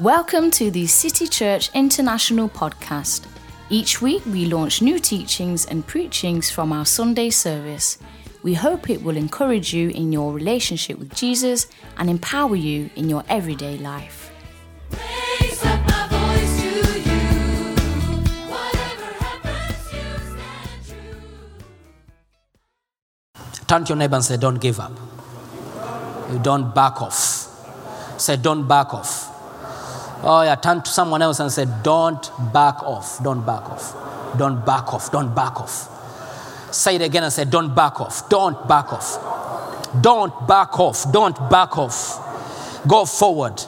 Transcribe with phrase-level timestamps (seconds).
[0.00, 3.26] Welcome to the City Church International podcast.
[3.68, 7.98] Each week we launch new teachings and preachings from our Sunday service.
[8.42, 11.66] We hope it will encourage you in your relationship with Jesus
[11.98, 14.32] and empower you in your everyday life.
[14.90, 17.20] Raise up my voice to you.
[18.48, 20.80] Whatever happens, you stand
[23.36, 23.66] true.
[23.66, 24.98] Turn to your neighbor and say, Don't give up.
[26.32, 28.16] You don't back off.
[28.18, 29.29] Say, Don't back off.
[30.22, 30.54] Oh, yeah.
[30.56, 33.22] Turn to someone else and say, Don't back off.
[33.22, 34.36] Don't back off.
[34.36, 35.10] Don't back off.
[35.10, 35.88] Don't back off.
[36.72, 38.28] Say it again and say, Don't back off.
[38.28, 40.02] Don't back off.
[40.02, 41.10] Don't back off.
[41.10, 42.86] Don't back off.
[42.86, 43.58] Go forward.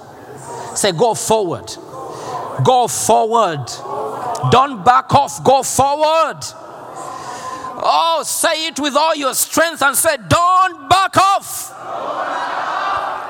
[0.74, 1.74] Say, Go forward.
[2.65, 3.66] Go forward.
[4.51, 5.43] Don't back off.
[5.43, 6.38] Go forward.
[7.84, 11.73] Oh, say it with all your strength and say, Don't back off.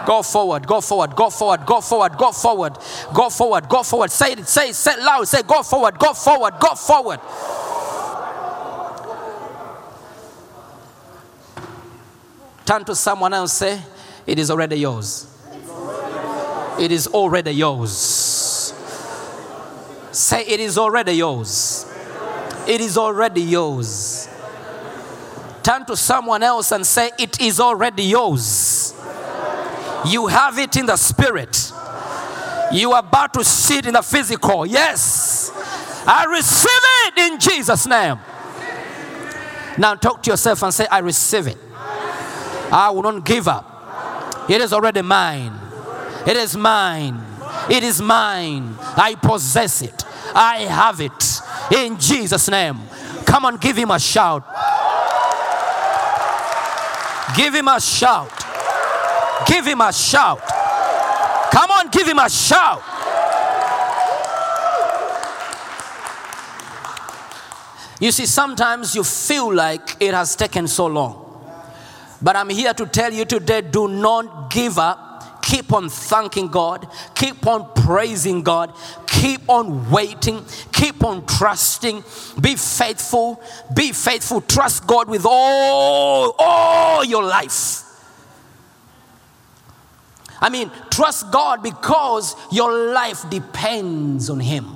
[0.06, 2.78] Go forward, go forward, go forward, go forward, go forward,
[3.14, 4.10] go forward, go forward.
[4.10, 5.28] Say it, say it, say it loud.
[5.28, 7.20] Say, Go forward, go forward, go forward.
[12.64, 13.80] Turn to someone else say,
[14.26, 15.28] It is already yours.
[16.78, 17.92] It is already yours.
[20.12, 21.86] Say, It is already yours.
[22.66, 24.28] It is already yours.
[25.62, 28.91] Turn to someone else and say, It is already yours.
[30.06, 31.72] You have it in the spirit.
[32.72, 34.66] You are about to see it in the physical.
[34.66, 35.50] Yes.
[36.06, 36.70] I receive
[37.06, 38.18] it in Jesus' name.
[39.78, 41.58] Now talk to yourself and say, I receive it.
[42.72, 44.48] I will not give up.
[44.48, 45.52] It is already mine.
[46.26, 47.20] It is mine.
[47.70, 48.74] It is mine.
[48.80, 50.04] I possess it.
[50.34, 52.78] I have it in Jesus' name.
[53.26, 54.44] Come on, give him a shout.
[57.36, 58.30] Give him a shout.
[59.46, 60.40] Give him a shout.
[61.52, 62.82] Come on, give him a shout.
[68.00, 71.22] You see, sometimes you feel like it has taken so long.
[72.20, 75.42] But I'm here to tell you today do not give up.
[75.42, 76.88] Keep on thanking God.
[77.14, 78.74] Keep on praising God.
[79.06, 80.44] Keep on waiting.
[80.72, 82.02] Keep on trusting.
[82.40, 83.40] Be faithful.
[83.74, 84.40] Be faithful.
[84.40, 87.91] Trust God with all, all your life.
[90.42, 94.66] I mean, trust God because your life depends on Him.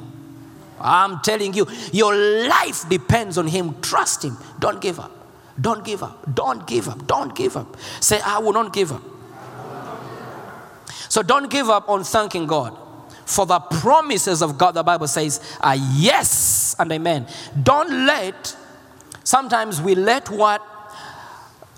[0.81, 3.81] I'm telling you, your life depends on Him.
[3.82, 4.37] Trust Him.
[4.60, 5.12] Don't give up.
[5.60, 6.34] Don't give up.
[6.34, 7.06] Don't give up.
[7.06, 7.76] Don't give up.
[8.00, 9.03] Say, I will not give up.
[11.09, 12.76] So don't give up on thanking God.
[13.25, 17.26] For the promises of God, the Bible says, are yes and amen.
[17.60, 18.56] Don't let,
[19.25, 20.62] sometimes we let what,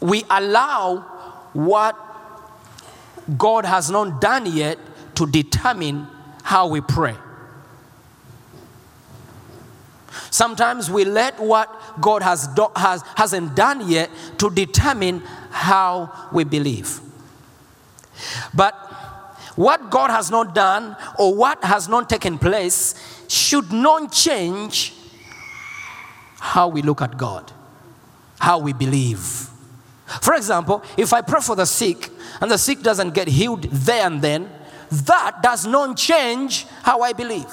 [0.00, 0.98] we allow
[1.54, 1.96] what
[3.36, 4.78] God has not done yet
[5.16, 6.06] to determine
[6.42, 7.16] how we pray.
[10.30, 16.44] Sometimes we let what God has do, has, hasn't done yet to determine how we
[16.44, 17.00] believe.
[18.54, 18.74] But
[19.56, 22.94] what God has not done or what has not taken place
[23.28, 24.94] should not change
[26.38, 27.52] how we look at God,
[28.38, 29.50] how we believe.
[30.22, 32.10] For example, if I pray for the sick
[32.40, 34.50] and the sick doesn't get healed there and then,
[34.90, 37.46] that does not change how I believe.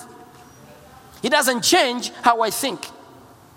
[1.22, 2.88] It doesn't change how I think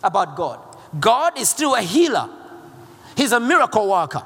[0.02, 0.60] about God.
[0.98, 2.28] God is still a healer,
[3.16, 4.22] He's a miracle worker.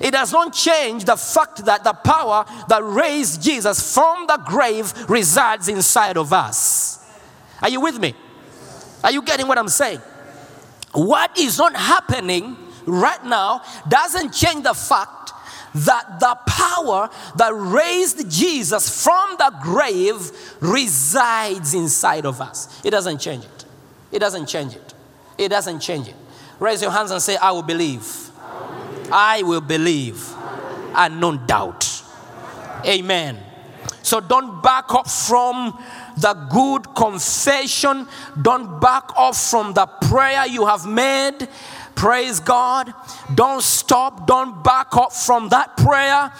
[0.00, 4.92] It does not change the fact that the power that raised Jesus from the grave
[5.08, 7.06] resides inside of us.
[7.62, 8.14] Are you with me?
[9.02, 10.00] Are you getting what I'm saying?
[10.92, 12.56] What is not happening
[12.88, 15.32] right now doesn't change the fact
[15.74, 22.84] that the power that raised Jesus from the grave resides inside of us.
[22.84, 23.64] It doesn't change it.
[24.10, 24.94] It doesn't change it.
[25.36, 26.16] It doesn't change it.
[26.58, 28.30] Raise your hands and say, I will believe.
[29.12, 30.34] I will believe
[30.94, 32.02] and not doubt.
[32.84, 33.38] Amen.
[34.02, 35.78] So don't back up from
[36.16, 38.08] the good confession.
[38.40, 41.46] Don't back off from the prayer you have made.
[41.98, 42.94] Praise God.
[43.34, 44.24] Don't stop.
[44.28, 46.30] Don't back up from that prayer.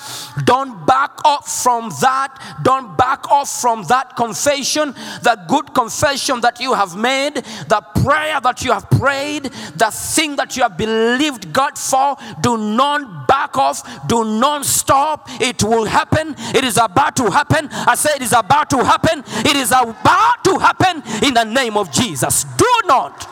[0.45, 2.31] Don't back up from that.
[2.63, 4.93] Don't back off from that confession.
[5.23, 7.35] The good confession that you have made,
[7.67, 12.17] the prayer that you have prayed, the thing that you have believed God for.
[12.41, 14.07] Do not back off.
[14.07, 15.29] Do not stop.
[15.41, 16.37] It will happen.
[16.55, 17.69] It is about to happen.
[17.73, 19.25] I say it is about to happen.
[19.45, 22.45] It is about to happen in the name of Jesus.
[22.45, 23.29] Do not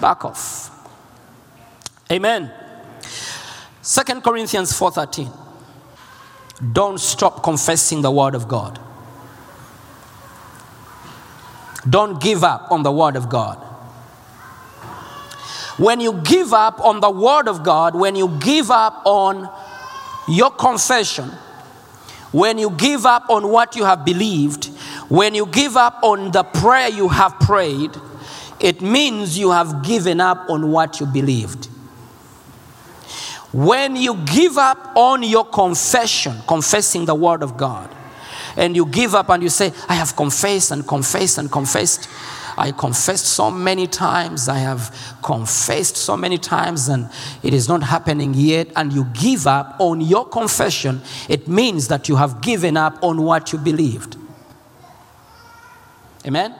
[0.00, 0.70] back off.
[2.10, 2.50] Amen.
[3.82, 5.30] Second Corinthians 4:13.
[6.72, 8.78] Don't stop confessing the word of God.
[11.88, 13.56] Don't give up on the Word of God.
[15.78, 19.48] When you give up on the Word of God, when you give up on
[20.28, 21.30] your confession,
[22.32, 24.66] when you give up on what you have believed,
[25.08, 27.96] when you give up on the prayer you have prayed,
[28.60, 31.68] it means you have given up on what you believed.
[33.52, 37.90] When you give up on your confession, confessing the Word of God,
[38.56, 42.08] and you give up and you say, I have confessed and confessed and confessed.
[42.58, 44.48] I confessed so many times.
[44.48, 47.08] I have confessed so many times, and
[47.42, 48.68] it is not happening yet.
[48.76, 53.22] And you give up on your confession, it means that you have given up on
[53.22, 54.16] what you believed.
[56.26, 56.54] Amen?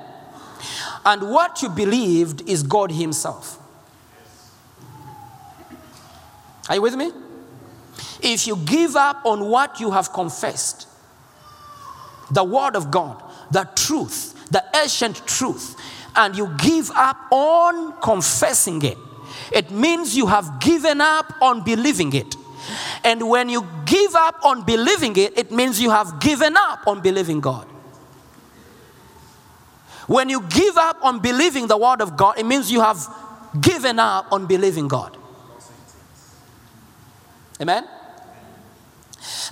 [1.05, 3.60] And what you believed is God Himself.
[6.69, 7.11] Are you with me?
[8.23, 10.87] If you give up on what you have confessed,
[12.31, 15.77] the Word of God, the truth, the ancient truth,
[16.17, 18.99] and you give up on confessing it,
[19.53, 22.37] it means you have given up on believing it.
[23.05, 27.01] And when you give up on believing it, it means you have given up on
[27.01, 27.67] believing God.
[30.07, 32.99] When you give up on believing the Word of God, it means you have
[33.61, 35.17] given up on believing God.
[37.61, 37.87] Amen?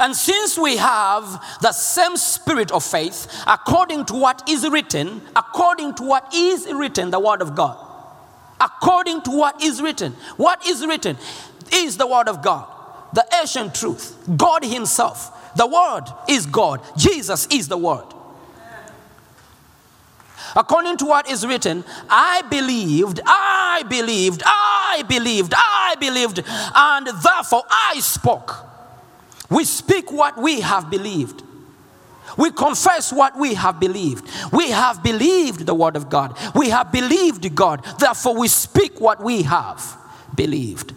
[0.00, 5.94] And since we have the same spirit of faith, according to what is written, according
[5.96, 7.76] to what is written, the Word of God,
[8.60, 11.16] according to what is written, what is written
[11.72, 12.66] is the Word of God,
[13.12, 15.34] the ancient truth, God Himself.
[15.56, 18.06] The Word is God, Jesus is the Word.
[20.58, 26.42] According to what is written, I believed, I believed, I believed, I believed,
[26.74, 28.56] and therefore I spoke.
[29.48, 31.44] We speak what we have believed.
[32.36, 34.28] We confess what we have believed.
[34.52, 36.36] We have believed the word of God.
[36.56, 37.84] We have believed God.
[38.00, 39.96] Therefore, we speak what we have
[40.34, 40.92] believed.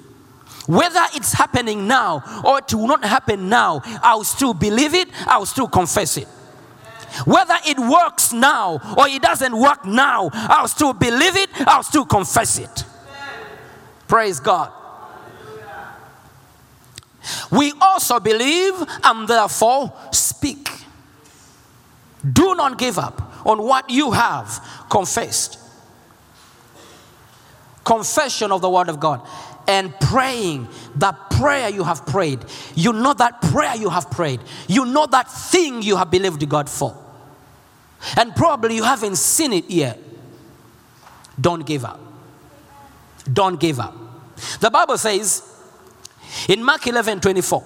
[0.65, 5.45] Whether it's happening now or it will not happen now, I'll still believe it, I'll
[5.45, 6.27] still confess it.
[7.25, 12.05] Whether it works now or it doesn't work now, I'll still believe it, I'll still
[12.05, 12.85] confess it.
[14.07, 14.71] Praise God.
[17.51, 18.73] We also believe
[19.03, 20.69] and therefore speak.
[22.29, 25.59] Do not give up on what you have confessed.
[27.83, 29.21] Confession of the Word of God
[29.71, 32.39] and praying that prayer you have prayed.
[32.75, 34.41] You know that prayer you have prayed.
[34.67, 36.93] You know that thing you have believed God for.
[38.17, 39.97] And probably you haven't seen it yet.
[41.39, 42.01] Don't give up.
[43.31, 43.95] Don't give up.
[44.59, 45.41] The Bible says
[46.49, 47.63] in Mark 11 24,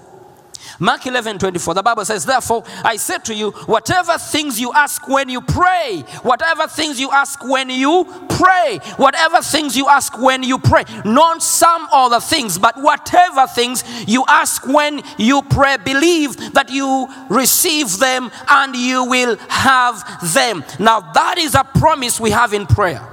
[0.80, 5.08] Mark 11 24, the Bible says, Therefore, I said to you, whatever things you ask
[5.08, 10.44] when you pray, whatever things you ask when you pray, whatever things you ask when
[10.44, 16.54] you pray, not some other things, but whatever things you ask when you pray, believe
[16.54, 20.04] that you receive them and you will have
[20.34, 20.64] them.
[20.80, 23.12] Now, that is a promise we have in prayer.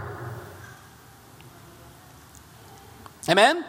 [3.29, 3.65] Amen?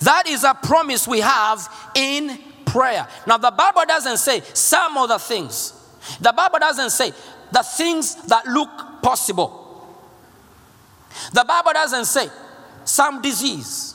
[0.00, 2.38] That is a promise we have in
[2.74, 3.06] prayer.
[3.24, 5.72] Now, the Bible doesn't say some other things,
[6.20, 7.12] the Bible doesn't say
[7.52, 9.60] the things that look possible.
[11.32, 12.26] The Bible doesn't say
[12.84, 13.94] some disease.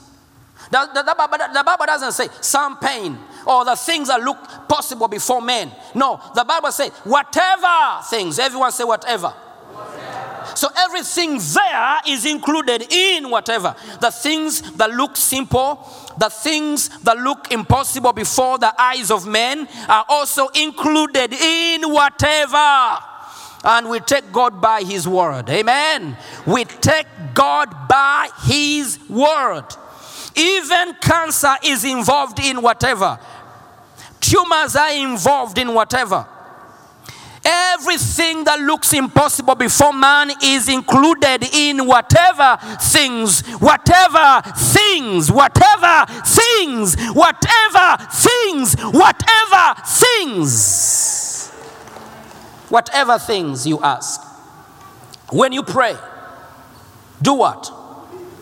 [0.70, 4.38] The, the, the Bible, the Bible doesn't say some pain or the things that look
[4.66, 5.70] possible before men.
[5.94, 8.38] No, the Bible says whatever things.
[8.38, 9.34] Everyone say whatever.
[10.54, 13.74] So everything there is included in whatever.
[14.00, 15.86] The things that look simple,
[16.20, 22.98] the things that look impossible before the eyes of men are also included in whatever.
[23.64, 25.50] And we take God by His word.
[25.50, 26.16] Amen.
[26.46, 29.64] We take God by His word.
[30.36, 33.18] Even cancer is involved in whatever.
[34.20, 36.26] Tumors are involved in whatever.
[37.52, 46.94] Everything that looks impossible before man is included in whatever things, whatever things, whatever things,
[47.10, 51.50] whatever things, whatever things,
[52.68, 54.22] whatever things you ask.
[55.32, 55.96] When you pray,
[57.20, 57.72] do what?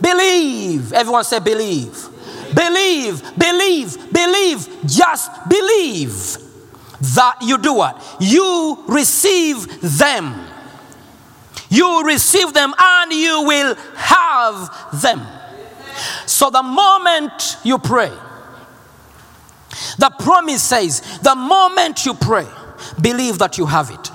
[0.02, 0.92] Believe.
[0.92, 2.08] Everyone say, believe.
[2.54, 4.68] Believe, believe, believe.
[4.84, 6.47] Just believe
[7.00, 8.02] that you do what?
[8.20, 10.34] You receive them.
[11.70, 15.20] You receive them and you will have them.
[16.26, 18.12] So the moment you pray,
[19.98, 22.46] the promise says, the moment you pray,
[23.00, 24.10] believe that you have it.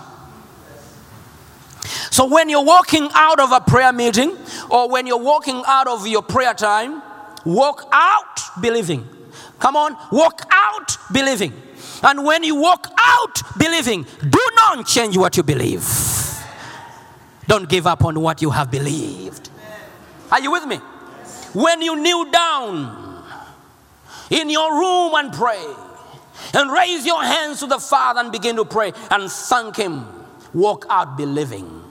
[2.12, 4.38] So when you're walking out of a prayer meeting
[4.70, 7.02] or when you're walking out of your prayer time,
[7.46, 9.08] walk out believing.
[9.60, 11.54] Come on, walk out believing.
[12.04, 15.88] And when you walk out believing, do not change what you believe.
[17.48, 19.50] Don't give up on what you have believed.
[20.32, 20.78] Are you with me?
[21.54, 23.24] When you kneel down
[24.30, 25.64] in your room and pray,
[26.54, 30.06] and raise your hands to the Father and begin to pray and thank Him,
[30.54, 31.82] walk out believing.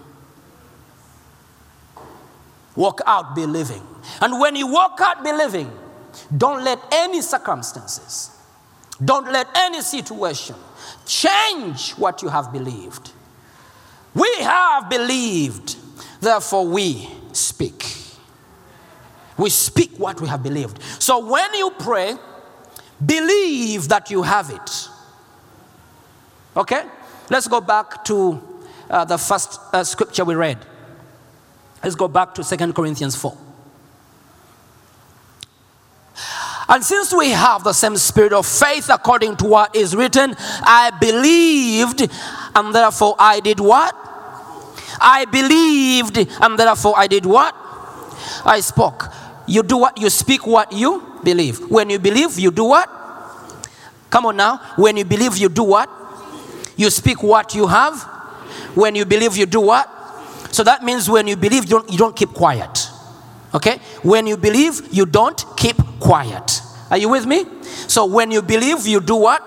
[2.74, 3.82] Walk out believing.
[4.20, 5.70] And when you walk out believing,
[6.36, 8.30] don't let any circumstances,
[9.04, 10.56] don't let any situation
[11.06, 13.12] change what you have believed.
[14.14, 15.76] We have believed,
[16.20, 17.96] therefore we speak.
[19.38, 20.80] We speak what we have believed.
[20.98, 22.14] So when you pray,
[23.04, 24.88] believe that you have it.
[26.56, 26.84] Okay?
[27.30, 28.40] Let's go back to
[28.90, 30.58] uh, the first uh, scripture we read.
[31.82, 33.36] Let's go back to 2 Corinthians 4.
[36.68, 40.92] And since we have the same spirit of faith according to what is written, I
[41.00, 42.08] believed
[42.54, 43.94] and therefore I did what?
[45.00, 47.54] I believed and therefore I did what?
[48.44, 49.08] I spoke.
[49.46, 49.98] You do what?
[49.98, 51.70] You speak what you believe.
[51.70, 52.88] When you believe, you do what?
[54.10, 54.58] Come on now.
[54.76, 55.90] When you believe, you do what?
[56.76, 58.02] You speak what you have.
[58.74, 59.88] When you believe, you do what?
[60.52, 62.88] So that means when you believe, you don't, you don't keep quiet.
[63.54, 63.78] Okay?
[64.02, 66.60] When you believe, you don't keep quiet.
[66.90, 67.44] Are you with me?
[67.88, 69.42] So when you believe, you do what?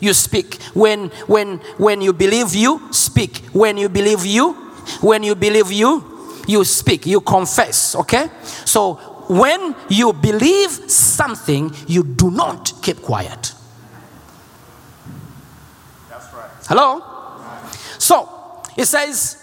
[0.00, 0.60] You speak.
[0.74, 3.44] When when when you believe, you speak.
[3.52, 4.54] When you believe, you
[5.00, 6.02] when you believe, you
[6.48, 7.06] you speak.
[7.06, 7.94] You confess.
[7.94, 8.28] Okay?
[8.64, 8.94] So
[9.28, 13.54] when you believe something, you do not keep quiet.
[16.10, 16.50] That's right.
[16.68, 17.02] Hello?
[17.98, 19.38] So it says,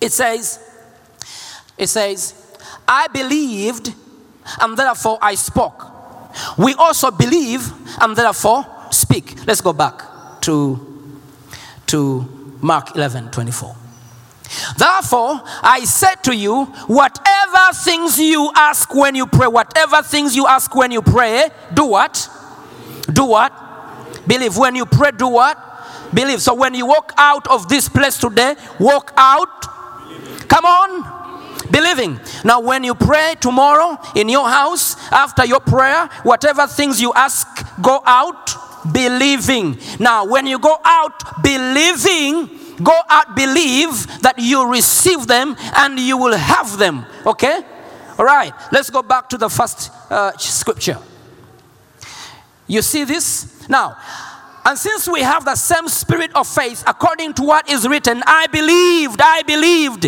[0.00, 0.58] it says,
[1.76, 2.34] it says,
[2.86, 3.94] I believed
[4.60, 5.86] and therefore I spoke.
[6.56, 9.46] We also believe and therefore speak.
[9.46, 10.02] Let's go back
[10.42, 11.12] to,
[11.86, 13.76] to Mark 11 24.
[14.76, 20.46] Therefore, I said to you, whatever things you ask when you pray, whatever things you
[20.46, 22.28] ask when you pray, do what?
[23.12, 23.52] Do what?
[24.26, 24.56] Believe.
[24.56, 25.58] When you pray, do what?
[26.12, 26.42] Believe.
[26.42, 29.62] So when you walk out of this place today, walk out.
[30.48, 31.21] Come on.
[31.72, 32.20] Believing.
[32.44, 37.48] Now, when you pray tomorrow in your house, after your prayer, whatever things you ask,
[37.80, 38.50] go out
[38.92, 39.78] believing.
[39.98, 46.18] Now, when you go out believing, go out believe that you receive them and you
[46.18, 47.06] will have them.
[47.26, 47.60] Okay?
[48.18, 48.52] All right.
[48.70, 50.98] Let's go back to the first uh, scripture.
[52.66, 53.66] You see this?
[53.68, 53.96] Now,
[54.64, 58.46] and since we have the same spirit of faith, according to what is written, I
[58.46, 60.04] believed, I believed.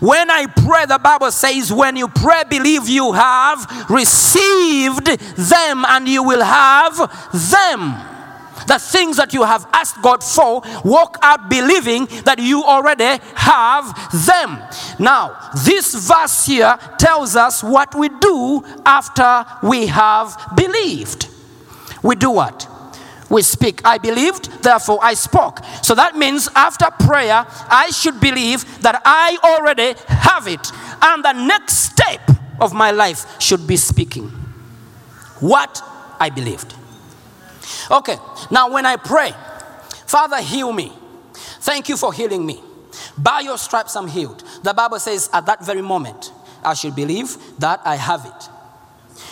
[0.00, 6.08] When I pray, the Bible says, when you pray, believe you have received them and
[6.08, 6.96] you will have
[7.50, 7.96] them.
[8.66, 13.94] The things that you have asked God for, walk out believing that you already have
[14.26, 14.58] them.
[14.98, 21.28] Now, this verse here tells us what we do after we have believed.
[22.02, 22.77] We do what?
[23.30, 23.80] We speak.
[23.84, 25.64] I believed, therefore I spoke.
[25.82, 30.72] So that means after prayer, I should believe that I already have it.
[31.02, 32.20] And the next step
[32.60, 34.28] of my life should be speaking
[35.40, 35.82] what
[36.18, 36.74] I believed.
[37.90, 38.16] Okay,
[38.50, 39.32] now when I pray,
[40.06, 40.92] Father, heal me.
[41.60, 42.62] Thank you for healing me.
[43.16, 44.42] By your stripes, I'm healed.
[44.62, 46.32] The Bible says at that very moment,
[46.64, 48.48] I should believe that I have it.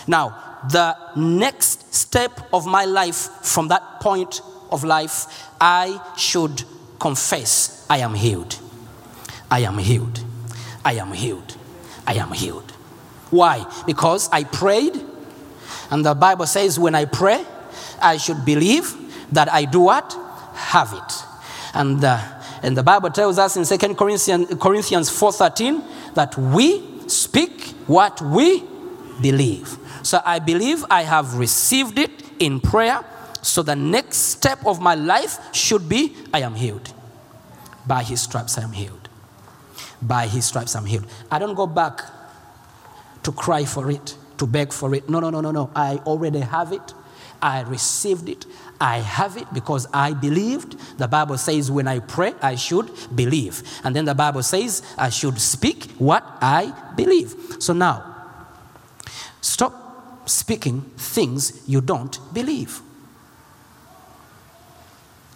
[0.07, 5.27] Now, the next step of my life from that point of life,
[5.61, 6.65] I should
[6.99, 8.59] confess I am healed.
[9.51, 10.21] I am healed.
[10.85, 11.57] I am healed.
[12.07, 12.71] I am healed.
[13.31, 13.65] Why?
[13.87, 15.01] Because I prayed,
[15.91, 17.45] and the Bible says when I pray,
[18.01, 18.95] I should believe
[19.33, 20.17] that I do what?
[20.55, 21.25] Have it.
[21.75, 22.05] And,
[22.63, 28.63] and the Bible tells us in 2 Corinthians, Corinthians 4.13 that we speak what we
[29.21, 29.79] believe.
[30.07, 33.05] So I believe I have received it in prayer.
[33.43, 36.93] So the next step of my life should be I am healed.
[37.89, 39.09] By his stripes I am healed.
[40.01, 41.07] By his stripes I'm healed.
[41.29, 42.03] I don't go back
[43.25, 45.11] to cry for it, to beg for it.
[45.11, 45.71] No, no, no, no, no.
[45.75, 46.95] I already have it.
[47.43, 48.47] I received it.
[48.81, 50.79] I have it because I believed.
[50.99, 53.65] The Bible says when I pray, I should believe.
[53.83, 57.35] And then the Bible says I should speak what I believe.
[57.59, 58.05] So now,
[59.41, 59.86] stop
[60.27, 62.83] speaking things you don't believe.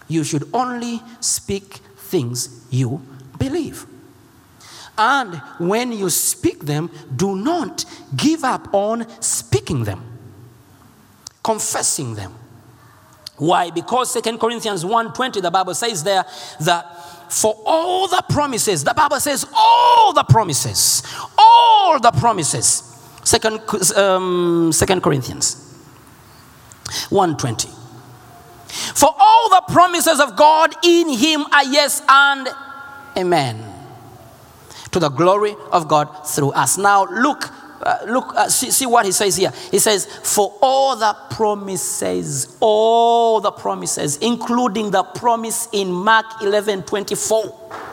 [0.09, 3.01] You should only speak things you
[3.39, 3.87] believe.
[4.99, 7.85] And when you speak them, do not
[8.17, 10.03] give up on speaking them,
[11.43, 12.35] confessing them.
[13.37, 13.71] Why?
[13.71, 16.27] Because 2 Corinthians 1:20, the Bible says there
[16.61, 21.03] that for all the promises, the Bible says all the promises,
[21.39, 22.90] all the promises.
[23.31, 23.61] Second,
[23.97, 25.55] um, 2 Corinthians
[27.11, 27.69] 1:20.
[28.97, 32.49] For all the promises of God in him are yes and
[33.17, 33.63] amen.
[34.91, 36.77] To the glory of God through us.
[36.77, 39.53] Now look, uh, look, uh, see, see what he says here.
[39.71, 46.83] He says, For all the promises, all the promises, including the promise in Mark 11
[46.83, 47.90] 24.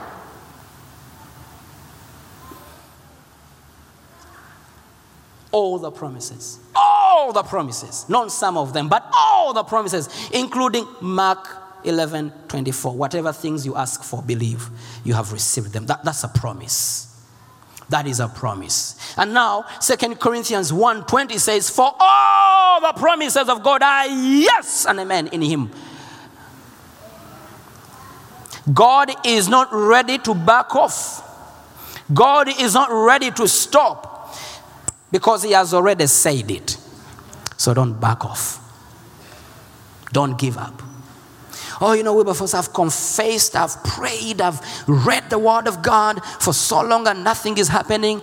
[5.51, 10.85] All the promises, all the promises, not some of them, but all the promises, including
[11.01, 11.47] Mark
[11.83, 12.95] 11 24.
[12.95, 14.69] Whatever things you ask for, believe
[15.03, 15.85] you have received them.
[15.85, 17.07] That, that's a promise.
[17.89, 19.15] That is a promise.
[19.17, 24.85] And now, Second Corinthians 1 20 says, For all the promises of God are yes
[24.85, 25.71] and amen in Him.
[28.73, 31.23] God is not ready to back off.
[32.13, 34.06] God is not ready to stop
[35.11, 36.77] because He has already said it.
[37.57, 38.63] So don't back off.
[40.11, 40.81] Don't give up.
[41.79, 46.53] Oh, you know, Wilberforce, I've confessed, I've prayed, I've read the Word of God for
[46.53, 48.21] so long and nothing is happening.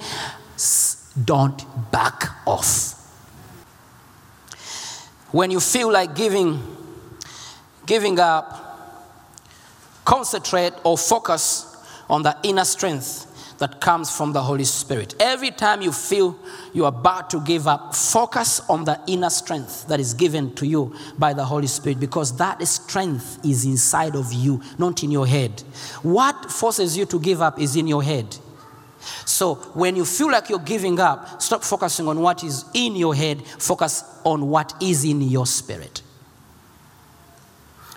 [1.24, 1.62] Don't
[1.92, 2.92] back off.
[5.30, 6.62] When you feel like giving,
[7.86, 8.60] giving up,
[10.04, 11.76] concentrate or focus
[12.10, 13.30] on the inner strength
[13.64, 15.14] that comes from the Holy Spirit.
[15.18, 16.38] Every time you feel
[16.75, 20.94] you're about to give up, focus on the inner strength that is given to you
[21.18, 25.62] by the Holy Spirit because that strength is inside of you, not in your head.
[26.03, 28.37] What forces you to give up is in your head.
[29.24, 33.14] So when you feel like you're giving up, stop focusing on what is in your
[33.14, 36.03] head, focus on what is in your spirit.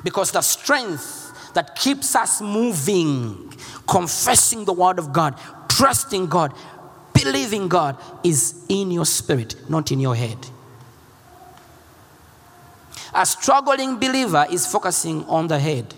[0.02, 1.28] Because the strength
[1.58, 3.52] that keeps us moving,
[3.88, 5.34] confessing the word of God,
[5.78, 6.54] trusting God,
[7.14, 10.38] believing God is in your spirit, not in your head.
[13.14, 15.94] A struggling believer is focusing on the head.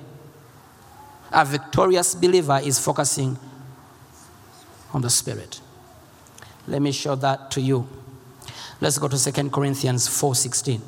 [1.32, 3.38] A victorious believer is focusing
[4.94, 5.62] on the spirit.
[6.68, 7.88] Let me show that to you.
[8.82, 10.82] Let's go to 2 Corinthians 4:16.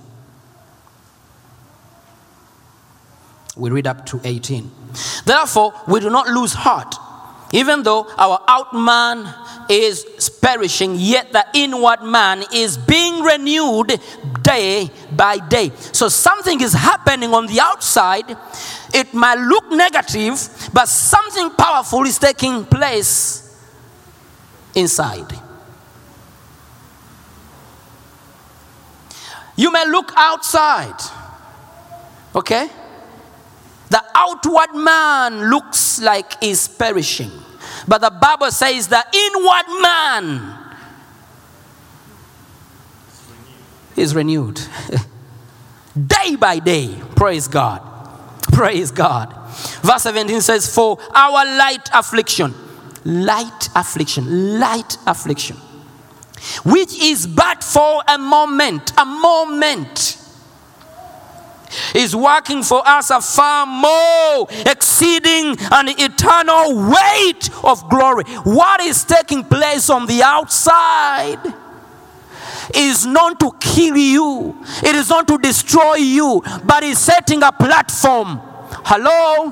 [3.55, 4.69] We read up to 18.
[5.25, 6.95] Therefore, we do not lose heart.
[7.53, 9.33] Even though our out man
[9.69, 10.05] is
[10.41, 13.99] perishing, yet the inward man is being renewed
[14.41, 15.71] day by day.
[15.91, 18.37] So something is happening on the outside.
[18.93, 20.39] It might look negative,
[20.73, 23.41] but something powerful is taking place
[24.73, 25.33] inside.
[29.57, 30.95] You may look outside,
[32.33, 32.69] okay?
[33.91, 37.29] The outward man looks like is perishing,
[37.85, 40.57] but the Bible says the inward man
[43.97, 44.61] is renewed
[46.07, 46.95] day by day.
[47.17, 47.81] Praise God.
[48.53, 49.35] Praise God.
[49.81, 52.53] Verse 17 says, For our light affliction,
[53.03, 55.57] light affliction, light affliction,
[56.63, 60.20] which is but for a moment, a moment
[61.95, 68.23] is working for us a far more exceeding an eternal weight of glory.
[68.43, 71.39] What is taking place on the outside
[72.73, 77.51] is not to kill you, it is not to destroy you, but is setting a
[77.51, 78.39] platform.
[78.83, 79.51] Hello?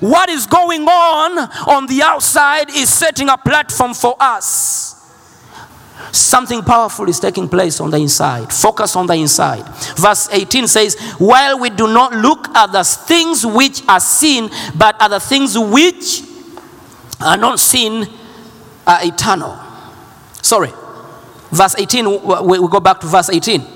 [0.00, 4.83] What is going on on the outside is setting a platform for us.
[6.14, 8.52] Something powerful is taking place on the inside.
[8.52, 9.64] Focus on the inside.
[9.96, 14.94] Verse 18 says, While we do not look at the things which are seen, but
[15.02, 16.22] at the things which
[17.20, 18.06] are not seen
[18.86, 19.58] are eternal.
[20.40, 20.70] Sorry.
[21.50, 23.66] Verse 18, we we go back to verse 18.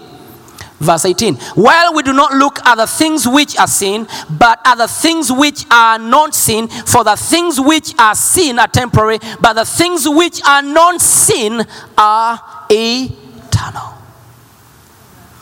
[0.81, 1.35] Verse 18.
[1.57, 5.33] While we do not look at the things which are seen, but at the things
[5.33, 10.09] which are not seen, for the things which are seen are temporary, but the things
[10.09, 13.95] which are not seen are eternal.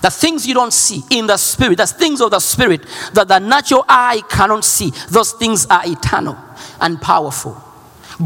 [0.00, 3.38] The things you don't see in the spirit, the things of the spirit that the
[3.38, 6.38] natural eye cannot see, those things are eternal
[6.80, 7.60] and powerful,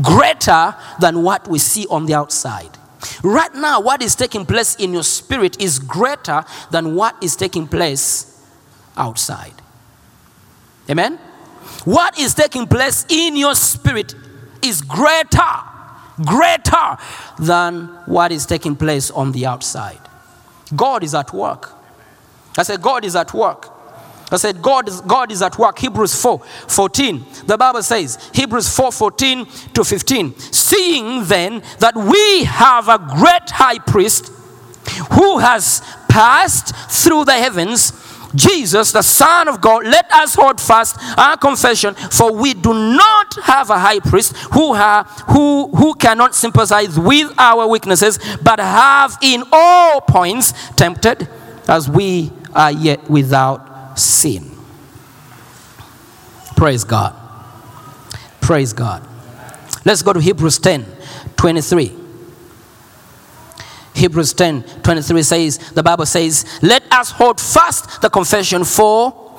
[0.01, 2.77] greater than what we see on the outside.
[3.23, 7.67] Right now, what is taking place in your spirit is greater than what is taking
[7.67, 8.45] place
[8.97, 9.55] outside.
[10.89, 11.19] Amen?
[11.85, 14.15] What is taking place in your spirit
[14.63, 15.71] is greater
[16.25, 16.97] greater
[17.39, 20.01] than what is taking place on the outside.
[20.75, 21.73] God is at work.
[22.59, 23.69] I said, God is at work.
[24.33, 25.79] I said, God is, God is at work.
[25.79, 27.25] Hebrews 4 14.
[27.47, 30.38] The Bible says, Hebrews 4 14 to 15.
[30.38, 34.29] Seeing then that we have a great high priest
[35.12, 37.93] who has passed through the heavens,
[38.35, 43.35] Jesus, the Son of God, let us hold fast our confession, for we do not
[43.43, 49.19] have a high priest who, ha- who, who cannot sympathize with our weaknesses, but have
[49.23, 51.29] in all points tempted
[51.69, 53.69] as we are yet without
[54.03, 54.51] sin.
[56.57, 57.15] Praise God.
[58.41, 59.07] Praise God.
[59.85, 60.85] Let's go to Hebrews 10
[61.37, 61.97] 23.
[63.95, 69.37] Hebrews 10 23 says, the Bible says, Let us hold fast the confession for.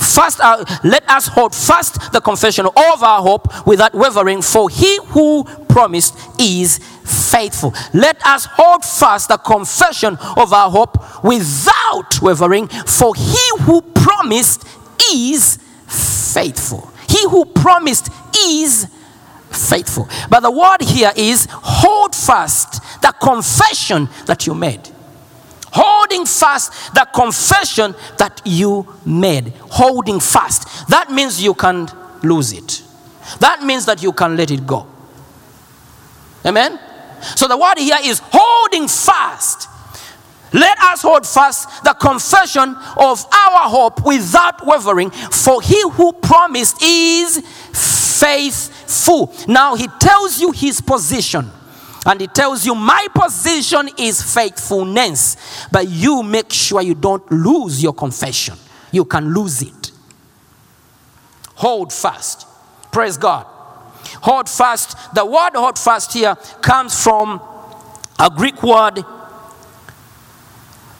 [0.00, 4.98] Fast, uh, let us hold fast the confession of our hope without wavering, for he
[5.08, 7.74] who promised is faithful.
[7.92, 14.66] Let us hold fast the confession of our hope without wavering, for he who promised
[15.12, 16.90] is faithful.
[17.08, 18.08] He who promised
[18.46, 18.86] is
[19.50, 20.08] faithful.
[20.28, 24.88] But the word here is hold fast the confession that you made.
[25.72, 29.52] Holding fast the confession that you made.
[29.70, 30.88] Holding fast.
[30.88, 31.88] That means you can
[32.22, 32.82] lose it.
[33.38, 34.86] That means that you can let it go.
[36.44, 36.78] Amen?
[37.36, 39.68] So the word here is holding fast.
[40.52, 46.82] Let us hold fast the confession of our hope without wavering, for he who promised
[46.82, 47.38] is
[47.72, 49.32] faithful.
[49.46, 51.50] Now he tells you his position.
[52.06, 55.66] And it tells you, My position is faithfulness.
[55.70, 58.56] But you make sure you don't lose your confession.
[58.92, 59.92] You can lose it.
[61.56, 62.46] Hold fast.
[62.90, 63.46] Praise God.
[64.22, 65.14] Hold fast.
[65.14, 67.40] The word hold fast here comes from
[68.18, 69.04] a Greek word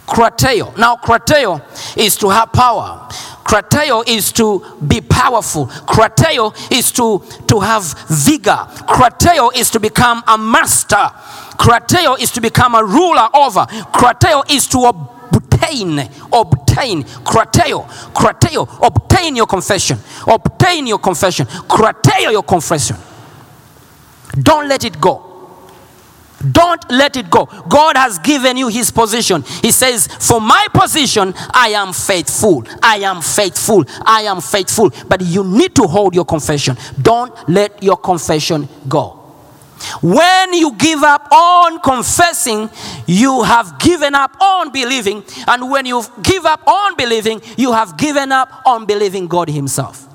[0.07, 0.77] krateo.
[0.77, 1.63] Now, krateo
[1.97, 3.09] is to have power.
[3.45, 5.67] Krateo is to be powerful.
[5.67, 8.67] Krateo is to, to have vigor.
[8.87, 11.11] Krateo is to become a master.
[11.59, 13.67] Krateo is to become a ruler over.
[13.93, 15.99] Krateo is to obtain.
[16.33, 17.03] Obtain.
[17.03, 17.85] Krateo.
[18.13, 18.69] Krateo.
[18.87, 19.99] Obtain your confession.
[20.27, 21.47] Obtain your confession.
[21.47, 22.97] Krateo your confession.
[24.41, 25.30] Don't let it go.
[26.41, 27.45] Don't let it go.
[27.69, 29.43] God has given you his position.
[29.63, 32.65] He says, For my position, I am faithful.
[32.83, 33.85] I am faithful.
[34.07, 34.91] I am faithful.
[35.07, 36.77] But you need to hold your confession.
[37.01, 39.17] Don't let your confession go.
[40.03, 42.71] When you give up on confessing,
[43.07, 45.23] you have given up on believing.
[45.47, 50.07] And when you give up on believing, you have given up on believing God Himself.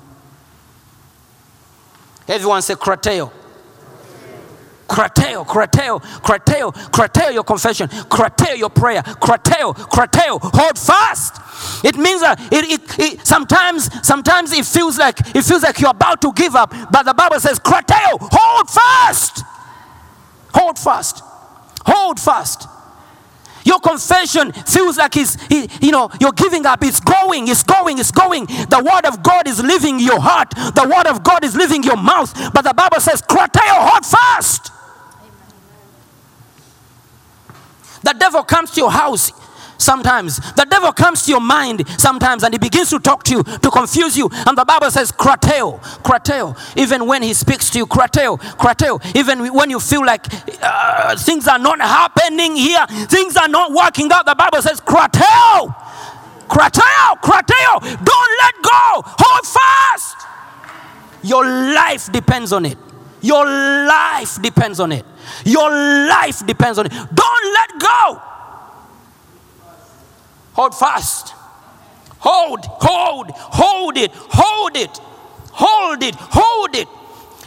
[2.28, 3.30] Everyone say, Krateo.
[4.96, 11.84] Krateo, krateo, krateo, krateo your confession, krateo your prayer, krateo, krateo, hold fast.
[11.84, 15.90] It means that it, it, it, sometimes, sometimes it feels like it feels like you're
[15.90, 19.42] about to give up, but the Bible says, krateo, hold fast,
[20.54, 21.20] hold fast,
[21.84, 22.66] hold fast.
[23.66, 26.82] Your confession feels like it's, you know, you're giving up.
[26.84, 28.46] It's going, it's going, it's going.
[28.46, 30.50] The word of God is leaving your heart.
[30.52, 32.32] The word of God is leaving your mouth.
[32.54, 34.70] But the Bible says, krateo, hold fast.
[38.06, 39.32] The devil comes to your house
[39.78, 40.36] sometimes.
[40.52, 43.68] The devil comes to your mind sometimes and he begins to talk to you to
[43.68, 44.30] confuse you.
[44.46, 46.56] And the Bible says, krateo, krateo.
[46.78, 49.02] Even when he speaks to you, krateo, krateo.
[49.16, 50.24] Even when you feel like
[50.62, 55.74] uh, things are not happening here, things are not working out, the Bible says, krateo,
[56.46, 57.80] krateo, krateo.
[57.82, 59.02] Don't let go.
[59.04, 60.16] Hold fast.
[61.24, 62.78] Your life depends on it.
[63.26, 65.04] Your life depends on it.
[65.44, 66.92] Your life depends on it.
[66.92, 68.22] Don't let go.
[70.54, 71.34] Hold fast.
[72.20, 74.98] Hold, hold, hold it, hold it,
[75.52, 76.88] hold it, hold it.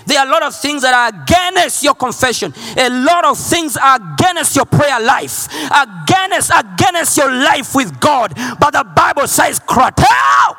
[0.05, 2.53] There are a lot of things that are against your confession.
[2.77, 8.33] A lot of things are against your prayer life, against against your life with God.
[8.59, 10.57] But the Bible says, "Krateo."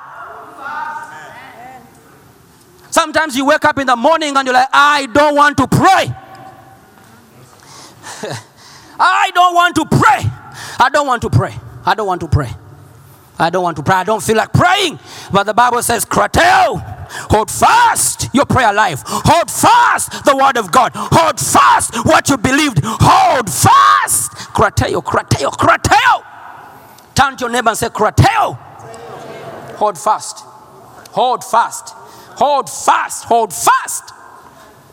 [2.91, 6.15] Sometimes you wake up in the morning and you're like, I don't want to pray.
[8.99, 10.23] I don't want to pray.
[10.81, 11.55] I don't want to pray.
[11.87, 12.51] I don't want to pray.
[13.39, 13.97] I don't want to pray.
[13.97, 14.99] I don't feel like praying.
[15.33, 16.81] But the Bible says, Krateo,
[17.31, 19.03] hold fast your prayer life.
[19.07, 20.93] Hold fast the word of God.
[20.95, 22.81] Hold fast what you believed.
[22.83, 24.33] Hold fast.
[24.55, 26.25] Krateo, krateo, krateo.
[27.15, 28.57] Turn to your neighbor and say, Krateo.
[29.77, 30.41] Hold fast.
[31.13, 31.95] Hold fast.
[32.41, 33.25] Hold fast.
[33.25, 34.15] Hold fast.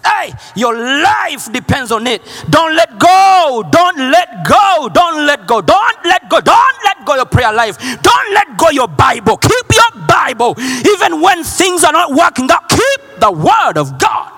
[0.06, 2.22] Hey, your life depends on it.
[2.50, 3.64] Don't let go.
[3.72, 4.90] Don't let go.
[4.94, 5.62] Don't let go.
[5.62, 6.42] Don't let go.
[6.42, 7.78] Don't let go your prayer life.
[7.80, 9.38] Don't let go your Bible.
[9.38, 10.56] Keep your Bible.
[10.60, 14.34] Even when things are not working out, keep the word of God.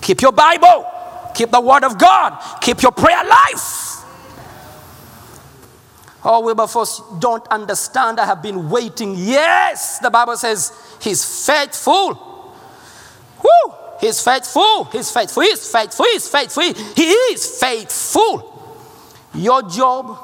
[0.00, 0.86] Keep your Bible.
[1.34, 2.38] Keep the word of God.
[2.60, 3.87] Keep your prayer life.
[6.30, 8.20] Oh, Wilberforce, don't understand.
[8.20, 9.14] I have been waiting.
[9.16, 12.54] Yes, the Bible says he's faithful.
[13.42, 13.74] Woo!
[13.98, 14.84] He's faithful.
[14.84, 15.42] He's faithful.
[15.42, 16.04] He's faithful.
[16.04, 16.62] He's faithful.
[16.62, 18.54] He is faithful.
[19.32, 20.18] Your job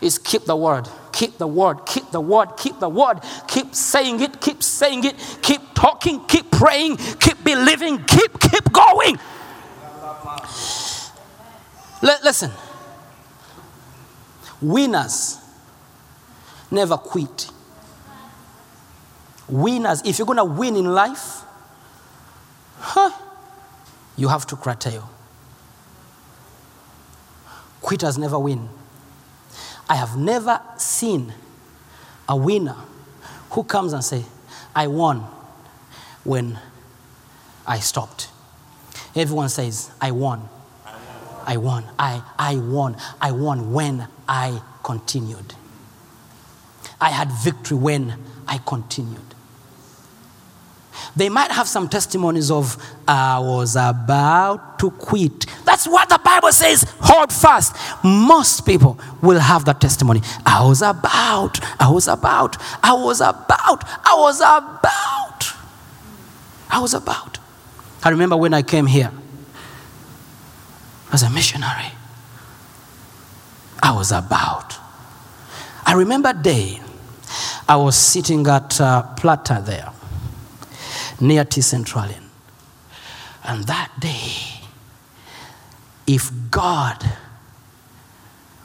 [0.00, 0.88] is keep the word.
[1.10, 1.86] Keep the word.
[1.86, 2.50] Keep the word.
[2.56, 3.18] Keep the word.
[3.48, 4.40] Keep saying it.
[4.40, 5.16] Keep saying it.
[5.42, 6.24] Keep talking.
[6.26, 6.98] Keep praying.
[7.18, 7.98] Keep believing.
[8.04, 9.18] Keep keep going.
[12.00, 12.52] Li- listen.
[14.62, 15.38] Winners
[16.70, 17.50] never quit.
[19.48, 21.42] Winners, if you're going to win in life,
[22.78, 23.10] huh,
[24.16, 25.02] you have to krateo.
[27.82, 28.68] Quitters never win.
[29.88, 31.34] I have never seen
[32.28, 32.76] a winner
[33.50, 34.24] who comes and say,
[34.74, 35.26] I won
[36.24, 36.58] when
[37.66, 38.28] I stopped.
[39.14, 40.48] Everyone says, I won.
[41.46, 41.84] I won.
[41.98, 42.96] I, I won.
[43.20, 45.54] I won when I continued.
[47.00, 48.14] I had victory when
[48.46, 49.20] I continued.
[51.16, 52.76] They might have some testimonies of,
[53.06, 55.46] I was about to quit.
[55.64, 56.84] That's what the Bible says.
[57.00, 57.76] Hold fast.
[58.04, 60.22] Most people will have that testimony.
[60.46, 65.56] I was about, I was about, I was about, I was about.
[66.70, 67.38] I was about.
[68.02, 69.12] I remember when I came here
[71.12, 71.92] as a missionary.
[73.82, 74.78] I was about.
[75.84, 76.80] I remember day
[77.68, 79.90] I was sitting at uh, Plata there,
[81.20, 81.60] near T.
[83.44, 84.60] And that day,
[86.06, 87.04] if God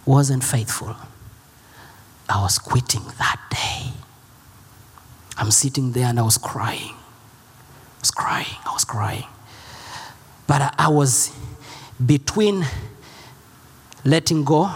[0.05, 0.95] wasn't faithful,
[2.29, 3.91] I was quitting that day.
[5.38, 6.93] I'm sitting there and I was crying.
[6.93, 8.57] I was crying.
[8.65, 9.25] I was crying.
[10.45, 11.31] But I, I was
[12.05, 12.65] between
[14.05, 14.69] letting go,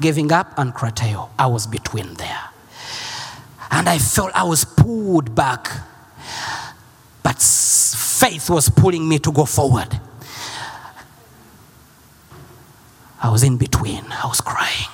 [0.00, 1.28] giving up, and krateo.
[1.38, 2.40] I was between there.
[3.70, 5.68] And I felt I was pulled back.
[7.22, 10.00] But faith was pulling me to go forward.
[13.22, 14.04] I was in between.
[14.10, 14.88] I was crying.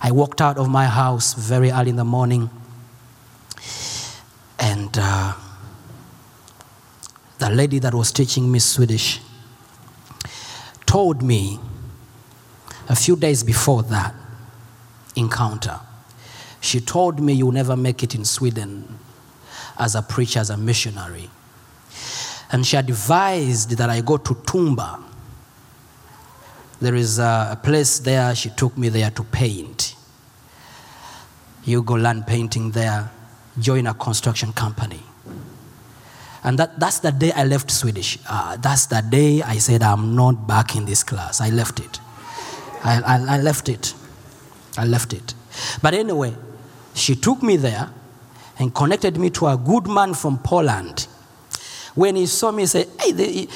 [0.00, 2.50] I walked out of my house very early in the morning.
[4.58, 5.34] And uh,
[7.38, 9.20] the lady that was teaching me Swedish
[10.88, 11.60] told me
[12.88, 14.14] a few days before that
[15.16, 15.78] encounter,
[16.62, 18.98] she told me you'll never make it in Sweden
[19.78, 21.28] as a preacher, as a missionary.
[22.50, 25.04] And she advised that I go to Tumba.
[26.80, 29.94] There is a, place there, she took me there to paint.
[31.64, 33.10] You go learn painting there,
[33.58, 35.02] join a construction company.
[36.44, 38.18] And that, that's the day I left Swedish.
[38.28, 41.40] Uh, that's the day I said, I'm not back in this class.
[41.40, 42.00] I left it.
[42.84, 43.94] I, I, I left it.
[44.76, 45.34] I left it.
[45.82, 46.34] But anyway,
[46.94, 47.90] she took me there
[48.58, 51.06] and connected me to a good man from Poland.
[51.94, 53.48] When he saw me, he said, Hey, the,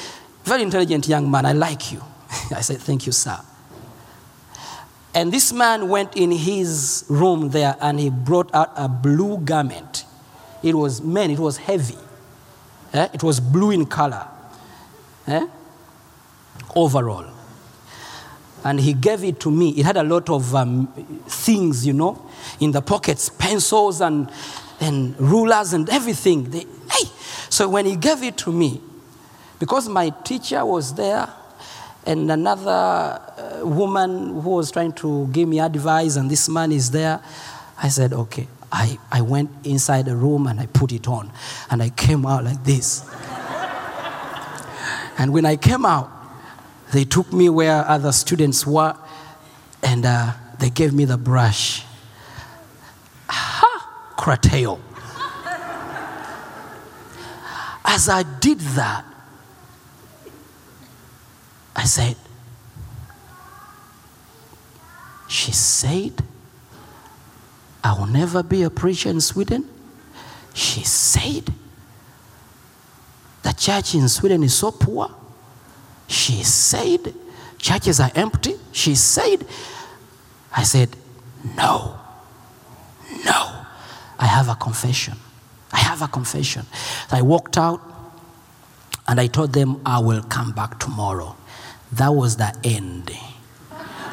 [0.43, 2.01] very intelligent young man, I like you.
[2.55, 3.37] I said, Thank you, sir.
[5.15, 10.05] And this man went in his room there and he brought out a blue garment.
[10.63, 11.97] It was, man, it was heavy.
[12.93, 13.07] Eh?
[13.13, 14.27] It was blue in color.
[15.27, 15.47] Eh?
[16.75, 17.25] Overall.
[18.63, 19.71] And he gave it to me.
[19.71, 20.87] It had a lot of um,
[21.27, 22.29] things, you know,
[22.59, 24.29] in the pockets pencils and,
[24.79, 26.49] and rulers and everything.
[26.49, 27.09] They, hey!
[27.49, 28.81] So when he gave it to me,
[29.59, 31.29] because my teacher was there
[32.05, 36.91] and another uh, woman who was trying to give me advice, and this man is
[36.91, 37.21] there,
[37.77, 38.47] I said, okay.
[38.73, 41.31] I, I went inside the room and I put it on,
[41.69, 43.07] and I came out like this.
[45.19, 46.09] and when I came out,
[46.91, 48.95] they took me where other students were,
[49.83, 51.85] and uh, they gave me the brush.
[53.29, 54.15] Ha!
[54.17, 54.79] Krateo.
[57.85, 59.05] As I did that,
[61.75, 62.15] I said,
[65.27, 66.23] She said,
[67.83, 69.67] I will never be a preacher in Sweden.
[70.53, 71.51] She said,
[73.41, 75.09] The church in Sweden is so poor.
[76.07, 77.13] She said,
[77.57, 78.55] Churches are empty.
[78.71, 79.45] She said,
[80.55, 80.89] I said,
[81.57, 81.99] No,
[83.25, 83.65] no.
[84.19, 85.15] I have a confession.
[85.71, 86.65] I have a confession.
[87.11, 87.81] I walked out
[89.07, 91.35] And I told them I will come back tomorrow.
[91.91, 93.11] That was the end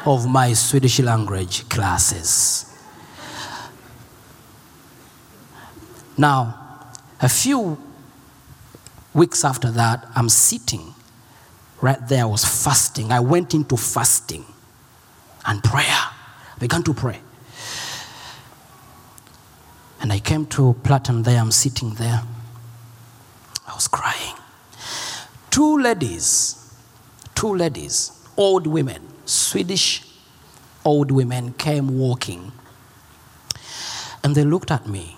[0.05, 2.70] of my Swedish language classes.
[6.17, 6.57] Now,
[7.21, 7.77] a few
[9.13, 10.93] weeks after that, I'm sitting
[11.81, 12.23] right there.
[12.23, 13.11] I was fasting.
[13.11, 14.45] I went into fasting
[15.45, 15.85] and prayer.
[15.85, 17.19] I began to pray.
[20.01, 21.39] And I came to Plattan there.
[21.39, 22.21] I'm sitting there.
[23.67, 24.35] I was crying.
[25.49, 26.73] Two ladies,
[27.35, 30.03] two ladies, old women, Swedish
[30.85, 32.51] old women came walking.
[34.23, 35.15] And they looked at me.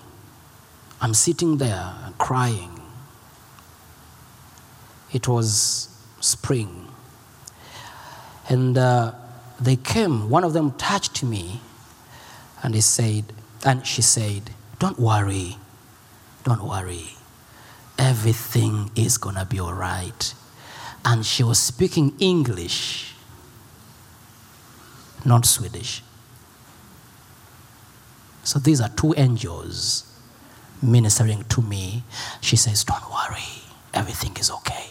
[1.04, 2.80] I'm sitting there crying.
[5.12, 5.90] It was
[6.22, 6.88] spring.
[8.48, 9.12] And uh,
[9.60, 11.60] they came, one of them touched me
[12.64, 13.26] and he said,
[13.66, 15.58] and she said, Don't worry,
[16.46, 17.18] don't worry.
[18.00, 20.34] Everything is gonna be all right.
[21.04, 23.14] And she was speaking English,
[25.26, 26.02] not Swedish.
[28.46, 30.13] So these are two angels
[30.84, 32.04] ministering to me.
[32.42, 34.88] She says, Don't worry, everything is okay.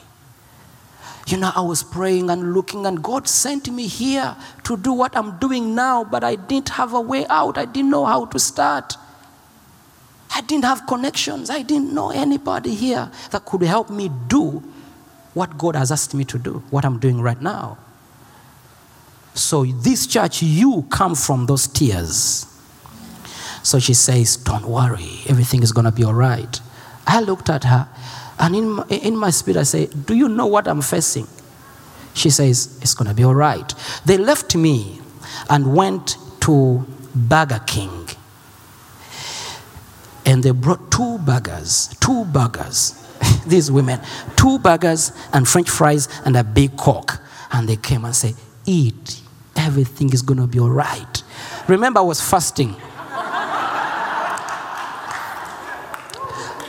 [1.27, 5.17] You know, I was praying and looking, and God sent me here to do what
[5.17, 7.59] I'm doing now, but I didn't have a way out.
[7.59, 8.97] I didn't know how to start.
[10.35, 11.51] I didn't have connections.
[11.51, 14.63] I didn't know anybody here that could help me do
[15.35, 17.79] what God has asked me to do, what I'm doing right now.
[19.35, 22.52] So, this church, you come from those tears.
[23.63, 26.61] So she says, Don't worry, everything is going to be all right.
[27.07, 27.89] I looked at her,
[28.39, 31.27] and in my, in my spirit, I say, Do you know what I'm facing?
[32.15, 33.73] She says, It's going to be all right.
[34.05, 35.01] They left me
[35.49, 38.09] and went to Burger King.
[40.25, 42.95] And they brought two burgers, two burgers,
[43.47, 44.01] these women,
[44.37, 47.21] two burgers and French fries and a big Coke.
[47.53, 49.21] And they came and said, Eat,
[49.57, 51.23] everything is going to be all right.
[51.69, 52.77] Remember, I was fasting.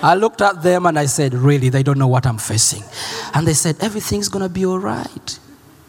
[0.04, 2.84] I looked at them and I said, Really, they don't know what I'm facing.
[3.34, 5.40] And they said, Everything's going to be all right.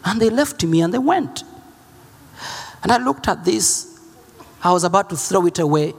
[0.05, 1.43] And they left me and they went.
[2.81, 3.99] And I looked at this.
[4.63, 5.93] I was about to throw it away.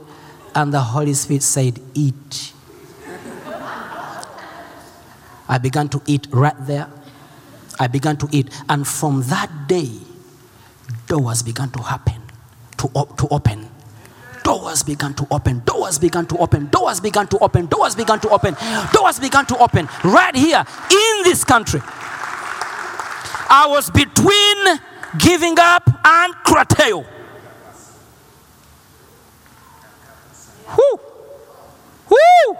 [0.55, 2.53] And the Holy Spirit said, Eat.
[5.47, 6.89] I began to eat right there.
[7.79, 8.49] I began to eat.
[8.67, 9.91] And from that day,
[11.05, 12.21] doors began to happen,
[12.77, 13.69] to, op- to open.
[14.47, 18.29] Doors began to open, doors began to open, doors began to open, doors began to
[18.29, 18.55] open,
[18.93, 21.81] doors began to open right here in this country.
[21.83, 24.79] I was between
[25.19, 27.05] giving up and krateo.
[30.75, 30.99] Whew.
[32.07, 32.57] Whew.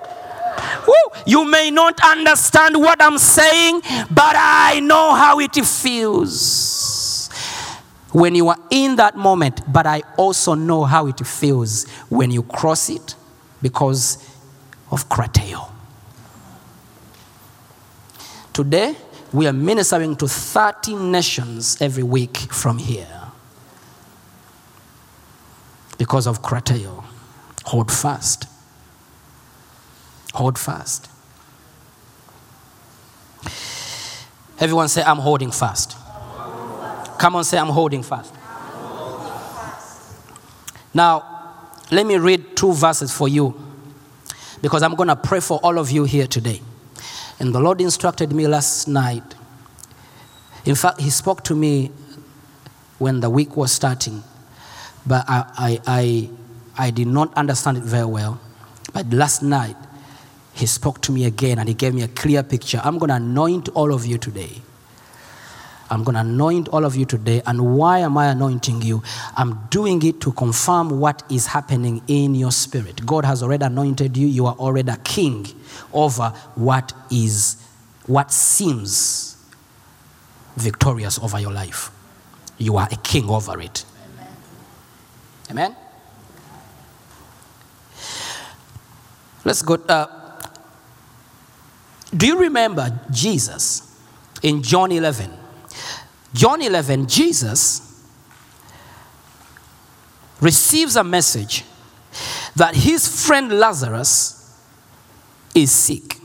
[0.83, 1.09] Whew.
[1.25, 3.79] You may not understand what I'm saying,
[4.11, 6.76] but I know how it feels
[8.17, 9.61] when you are in that moment.
[9.71, 13.13] But I also know how it feels when you cross it
[13.61, 14.17] because
[14.89, 15.69] of krateo.
[18.53, 18.95] Today,
[19.31, 23.21] we are ministering to 30 nations every week from here
[25.99, 27.03] because of krateo.
[27.65, 28.47] Hold fast.
[30.33, 31.07] Hold fast.
[34.59, 36.06] Everyone say, I'm holding fast.
[37.17, 38.33] Come on, say, I'm holding fast.
[40.93, 41.37] Now,
[41.91, 43.55] let me read two verses for you
[44.61, 46.61] because I'm going to pray for all of you here today.
[47.39, 49.35] And the Lord instructed me last night.
[50.65, 51.91] In fact, He spoke to me
[52.97, 54.23] when the week was starting,
[55.05, 56.29] but I, I, I,
[56.87, 58.39] I did not understand it very well.
[58.93, 59.75] But last night,
[60.53, 62.81] He spoke to me again and He gave me a clear picture.
[62.83, 64.61] I'm going to anoint all of you today.
[65.89, 67.41] I'm going to anoint all of you today.
[67.45, 69.03] And why am I anointing you?
[69.35, 73.05] I'm doing it to confirm what is happening in your spirit.
[73.05, 74.27] God has already anointed you.
[74.27, 75.47] You are already a king
[75.93, 77.63] over what is,
[78.05, 79.37] what seems
[80.55, 81.91] victorious over your life.
[82.57, 83.85] You are a king over it.
[85.49, 85.71] Amen?
[85.71, 85.75] Amen.
[89.45, 89.75] Let's go.
[89.75, 90.07] Uh,
[92.15, 93.95] do you remember Jesus
[94.41, 95.46] in John 11?
[96.37, 97.81] John 11, Jesus
[100.39, 101.63] receives a message
[102.55, 104.55] that his friend Lazarus
[105.55, 106.19] is sick.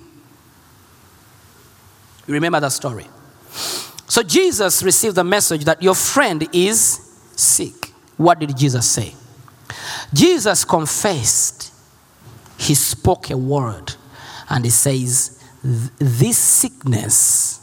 [2.26, 3.06] You remember that story?
[4.06, 6.78] So Jesus received the message that your friend is
[7.34, 7.90] sick.
[8.18, 9.14] What did Jesus say?
[10.12, 11.72] Jesus confessed.
[12.58, 13.94] He spoke a word
[14.50, 17.61] and he says, this sickness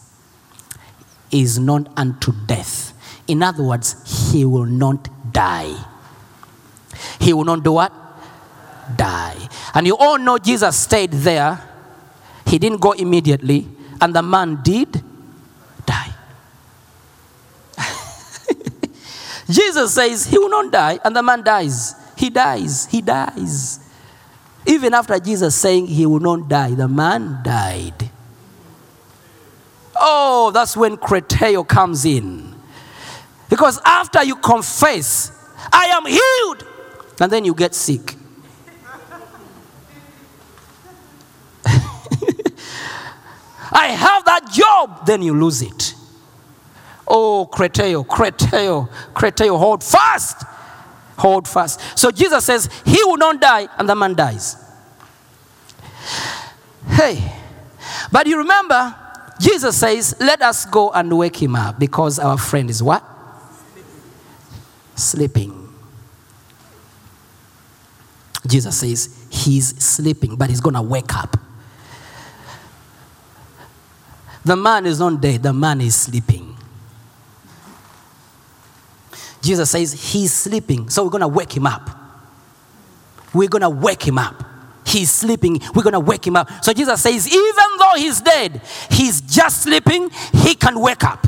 [1.31, 2.93] is not unto death.
[3.27, 5.75] In other words, he will not die.
[7.19, 7.93] He will not do what?
[8.95, 9.49] Die.
[9.73, 11.61] And you all know Jesus stayed there.
[12.45, 13.67] He didn't go immediately,
[14.01, 15.03] and the man did
[15.85, 16.13] die.
[19.49, 21.93] Jesus says he will not die, and the man dies.
[22.17, 22.87] He dies.
[22.87, 23.79] He dies.
[24.65, 28.08] Even after Jesus saying he will not die, the man died.
[29.99, 32.55] Oh, that's when Krateo comes in.
[33.49, 35.31] Because after you confess,
[35.73, 36.65] I am healed,
[37.19, 38.15] and then you get sick.
[43.71, 45.95] I have that job, then you lose it.
[47.07, 50.43] Oh, Krateo, Krateo, Krateo, hold fast.
[51.17, 51.81] Hold fast.
[51.97, 54.55] So Jesus says, He will not die, and the man dies.
[56.87, 57.33] Hey,
[58.11, 58.95] but you remember,
[59.39, 63.03] Jesus says, Let us go and wake him up because our friend is what?
[64.95, 65.55] Sleeping.
[68.45, 71.37] Jesus says, He's sleeping, but he's going to wake up.
[74.43, 76.55] The man is not dead, the man is sleeping.
[79.41, 81.89] Jesus says he's sleeping, so we're going to wake him up.
[83.33, 84.43] We're going to wake him up.
[84.89, 86.49] He's sleeping, we're going to wake him up.
[86.63, 91.27] So Jesus says, even though he's dead, he's just sleeping, he can wake up.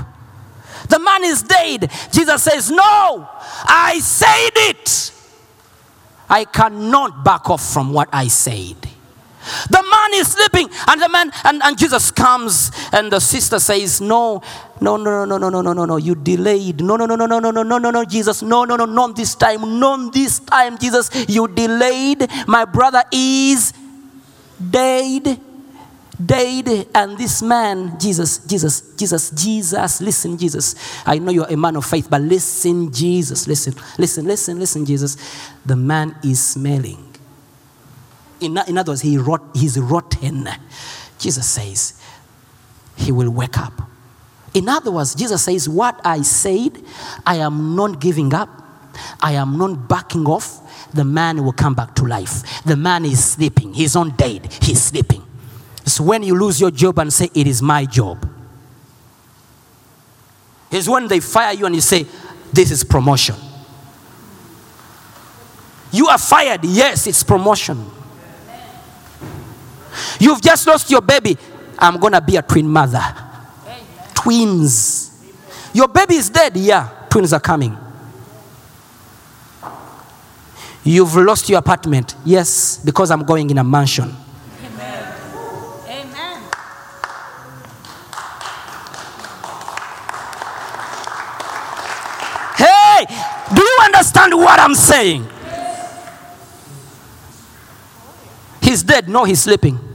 [0.90, 1.90] The man is dead.
[2.12, 3.30] Jesus says, No,
[3.64, 5.14] I said it.
[6.30, 8.91] I cannot back off from what I said.
[9.70, 14.02] The man is sleeping, and the man and, and Jesus comes, and the sister says,
[14.02, 14.42] No,
[14.82, 16.82] no, no, no, no, no, no, no, no, you delayed.
[16.82, 18.42] No, no, no, no, no, no, no, no, no, no, Jesus.
[18.42, 19.80] No, no, no, not this time.
[19.80, 21.10] Not this time, Jesus.
[21.30, 22.28] You delayed.
[22.48, 23.74] My brother is
[24.70, 25.40] dead.
[26.24, 26.88] Dead.
[26.96, 30.76] And this man, Jesus, Jesus, Jesus, Jesus, listen, Jesus.
[31.06, 35.18] I know you're a man of faith, but listen, Jesus, listen, listen, listen, listen, Jesus.
[35.66, 37.11] The man is smelling.
[38.42, 40.50] In, in other words, he rot, he's rotten.
[41.20, 42.02] Jesus says,
[42.96, 43.74] he will wake up.
[44.54, 46.78] In other words, Jesus says, What I said,
[47.26, 48.50] I am not giving up,
[49.22, 50.60] I am not backing off.
[50.94, 52.64] The man will come back to life.
[52.66, 55.24] The man is sleeping, he's not dead, he's sleeping.
[55.84, 58.28] It's when you lose your job and say, It is my job.
[60.70, 62.06] It's when they fire you and you say,
[62.52, 63.36] This is promotion.
[65.94, 67.86] You are fired, yes, it's promotion.
[70.20, 71.38] You've just lost your baby.
[71.78, 73.04] I'm gonna be a twin mother.
[74.14, 75.10] Twins.
[75.74, 76.56] Your baby is dead.
[76.56, 77.78] Yeah, twins are coming.
[80.84, 82.16] You've lost your apartment.
[82.26, 84.16] Yes, because I'm going in a mansion.
[84.64, 85.14] Amen.
[92.58, 93.06] Hey,
[93.56, 95.28] do you understand what I'm saying?
[98.62, 99.10] He's dead.
[99.10, 99.91] No, he's sleeping.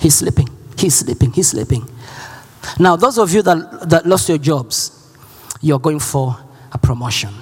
[0.00, 0.48] He's sleeping.
[0.78, 1.32] He's sleeping.
[1.32, 1.88] He's sleeping.
[2.78, 5.14] Now, those of you that, that lost your jobs,
[5.60, 6.36] you're going for
[6.72, 7.34] a promotion.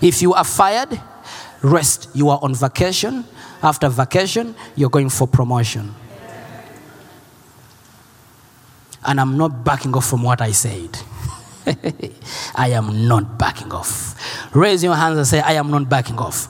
[0.00, 1.00] If you are fired,
[1.62, 2.08] rest.
[2.14, 3.24] You are on vacation.
[3.62, 5.94] After vacation, you're going for promotion.
[9.04, 10.98] And I'm not backing off from what I said.
[12.54, 14.54] I am not backing off.
[14.54, 16.48] Raise your hands and say, I am not backing off.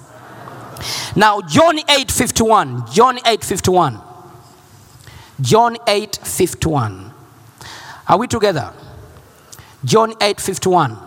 [1.17, 2.93] Now, John 8 51.
[2.93, 4.01] John 8 51.
[5.41, 7.13] John 8 51.
[8.09, 8.73] Are we together?
[9.85, 10.99] John 8 51.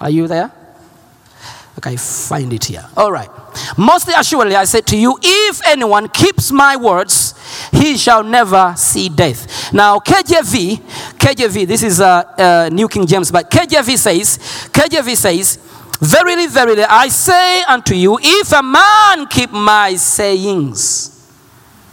[0.00, 0.52] Are you there?
[1.78, 2.84] Okay, find it here.
[2.96, 3.28] All right.
[3.76, 7.34] Mostly assuredly, I say to you, if anyone keeps my words,
[7.70, 9.72] he shall never see death.
[9.74, 10.76] Now, KJV,
[11.18, 14.38] KJV, this is uh, uh, New King James, but KJV says,
[14.72, 15.58] KJV says,
[16.00, 21.15] Verily, verily, I say unto you, if a man keep my sayings,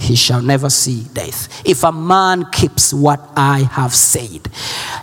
[0.04, 1.62] he shall never see death.
[1.66, 4.49] If a man keeps what I have said,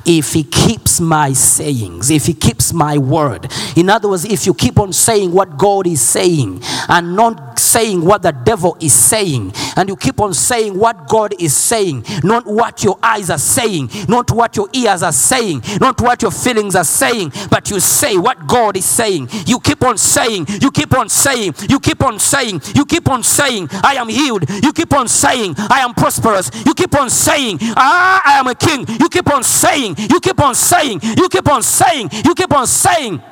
[0.04, 4.54] if he keeps my sayings, if he keeps my word, in other words, if you
[4.54, 9.52] keep on saying what God is saying and not saying what the devil is saying,
[9.76, 13.90] and you keep on saying what God is saying, not what your eyes are saying,
[14.08, 18.16] not what your ears are saying, not what your feelings are saying, but you say
[18.16, 19.28] what God is saying.
[19.46, 23.22] You keep on saying, you keep on saying, you keep on saying, you keep on
[23.22, 24.48] saying, I am healed.
[24.62, 26.50] You keep on saying, I am prosperous.
[26.66, 28.86] You keep on saying, ah, I am a king.
[29.00, 32.66] You keep on saying, you keep on saying, you keep on saying, you keep on
[32.66, 33.22] saying.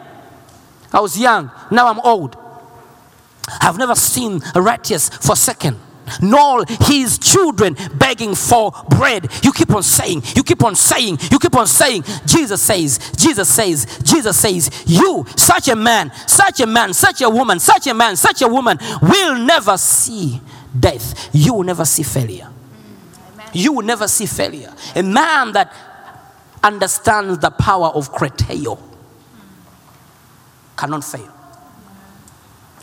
[0.93, 2.37] I was young, now I'm old.
[3.61, 5.79] I've never seen a righteous forsaken,
[6.23, 9.29] nor his children begging for bread.
[9.43, 12.05] You keep on saying, you keep on saying, you keep on saying.
[12.27, 17.29] Jesus says, Jesus says, Jesus says, you, such a man, such a man, such a
[17.29, 20.41] woman, such a man, such a woman, will never see
[20.79, 21.31] death.
[21.33, 22.49] You will never see failure.
[23.53, 24.75] You will never see failure.
[24.95, 25.73] A man that
[26.62, 28.81] understands the power of krateo
[30.77, 31.35] cannot fail.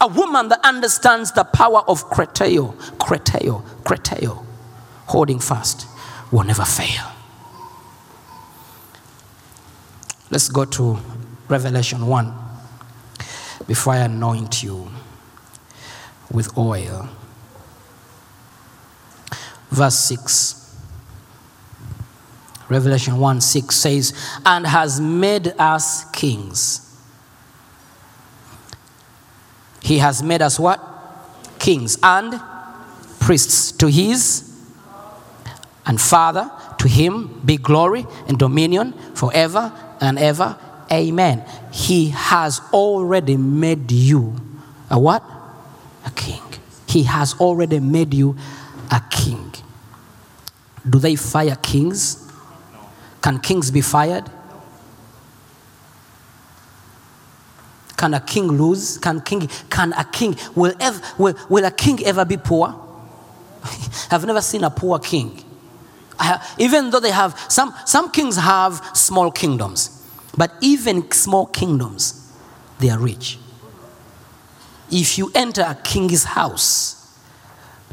[0.01, 4.45] A woman that understands the power of krateo, krateo, krateo,
[5.07, 5.88] holding fast,
[6.31, 7.11] will never fail.
[10.31, 10.99] Let's go to
[11.47, 12.33] Revelation 1
[13.67, 14.89] before I anoint you
[16.31, 17.07] with oil.
[19.70, 20.66] Verse 6.
[22.70, 26.82] Revelation 1 6 says, And has made us kings.
[29.82, 30.82] He has made us what?
[31.59, 32.41] Kings and
[33.20, 34.51] priests to his
[35.86, 36.51] and Father.
[36.80, 40.57] To him be glory and dominion forever and ever.
[40.91, 41.43] Amen.
[41.72, 44.36] He has already made you
[44.89, 45.24] a what?
[46.05, 46.41] A king.
[46.88, 48.36] He has already made you
[48.91, 49.51] a king.
[50.88, 52.31] Do they fire kings?
[53.21, 54.29] Can kings be fired?
[57.97, 58.97] Can a king lose?
[58.97, 62.73] Can king can a king will ever will, will a king ever be poor?
[64.11, 65.43] I've never seen a poor king.
[66.57, 70.07] Even though they have some some kings have small kingdoms,
[70.38, 72.31] but even small kingdoms,
[72.79, 73.39] they are rich.
[74.91, 77.04] If you enter a king's house,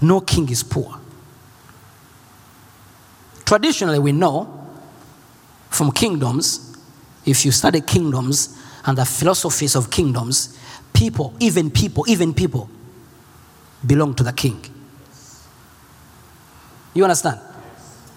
[0.01, 0.99] no king is poor.
[3.45, 4.59] Traditionally, we know
[5.71, 6.77] from kingdoms,
[7.25, 10.59] if you study kingdoms and the philosophies of kingdoms,
[10.93, 12.69] people, even people, even people,
[13.87, 14.65] belong to the king.
[16.95, 17.41] You understand?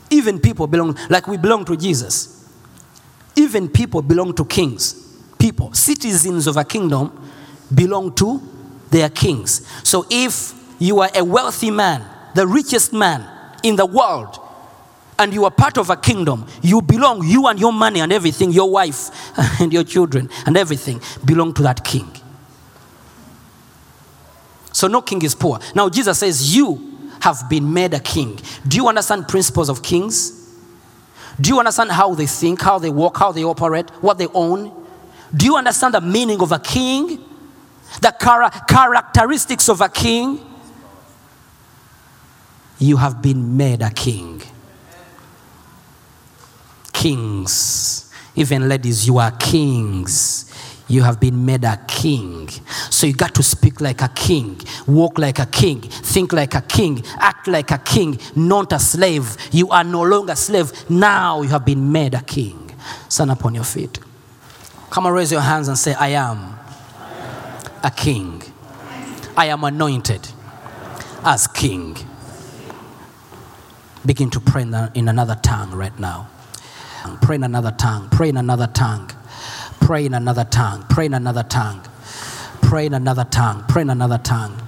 [0.09, 2.49] Even people belong, like we belong to Jesus.
[3.35, 4.93] Even people belong to kings.
[5.37, 7.11] People, citizens of a kingdom,
[7.73, 8.41] belong to
[8.89, 9.67] their kings.
[9.83, 13.27] So if you are a wealthy man, the richest man
[13.63, 14.39] in the world,
[15.17, 18.51] and you are part of a kingdom, you belong, you and your money and everything,
[18.51, 19.09] your wife
[19.61, 22.09] and your children and everything belong to that king.
[24.73, 25.59] So no king is poor.
[25.73, 28.39] Now Jesus says, You have been made a king.
[28.67, 30.41] Do you understand principles of kings?
[31.39, 34.71] Do you understand how they think, how they walk, how they operate, what they own?
[35.33, 37.23] Do you understand the meaning of a king?
[38.01, 40.39] The chara- characteristics of a king?
[42.79, 44.41] You have been made a king.
[46.93, 50.51] Kings, even ladies, you are kings.
[50.87, 52.47] You have been made a king.
[52.89, 56.61] So you got to speak like a king, walk like a king, think like a
[56.61, 59.35] king, act like a king, not a slave.
[59.51, 60.71] You are no longer a slave.
[60.89, 62.71] Now you have been made a king.
[63.09, 63.99] Stand up on your feet.
[64.91, 66.55] Come and raise your hands and say, I am
[67.83, 68.41] a king.
[69.35, 70.27] I am anointed
[71.23, 71.97] as king.
[74.05, 76.27] Begin to pray in another tongue right now.
[77.21, 78.07] Pray in another tongue.
[78.09, 79.09] Pray in another tongue.
[79.79, 80.83] Pray in another tongue.
[80.89, 81.81] Pray in another tongue.
[82.61, 83.63] Pray in another tongue.
[83.67, 84.61] Pray in another tongue.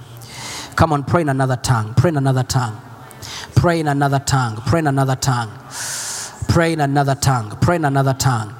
[0.76, 1.94] Come on, pray in another tongue.
[1.94, 2.80] Pray in another tongue.
[3.56, 4.56] Pray in another tongue.
[4.66, 5.50] Pray in another tongue.
[6.48, 7.58] Pray in another tongue.
[7.60, 8.54] Pray in another tongue.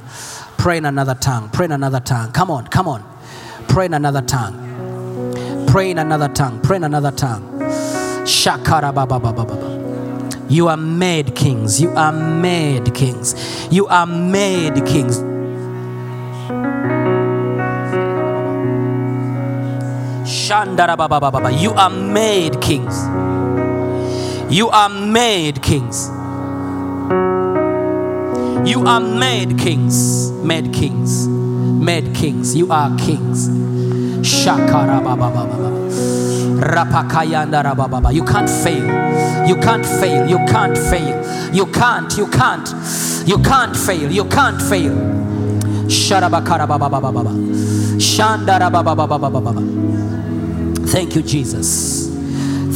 [0.58, 1.48] Pray in another tongue.
[1.50, 2.32] Pray in another tongue.
[2.32, 3.04] Come on, come on.
[3.68, 5.66] Pray in another tongue.
[5.68, 6.60] Pray in another tongue.
[6.60, 7.42] Pray in another tongue.
[8.24, 9.67] Shakara baba baba baba.
[10.48, 11.78] You are made kings.
[11.78, 13.34] You are made kings.
[13.70, 15.18] You are made kings.
[21.62, 22.94] You are made kings.
[24.50, 26.08] You are made kings.
[28.66, 30.30] You are made kings.
[30.32, 31.28] Made kings.
[31.28, 32.56] Made kings.
[32.56, 33.50] You are kings.
[34.24, 35.30] Shakara baba
[37.88, 38.12] baba.
[38.12, 39.07] You can't fail.
[39.48, 40.28] You can't fail.
[40.28, 41.54] You can't fail.
[41.54, 42.16] You can't.
[42.18, 42.68] You can't.
[43.26, 44.12] You can't fail.
[44.12, 44.94] You can't fail.
[50.86, 52.08] Thank you, Jesus.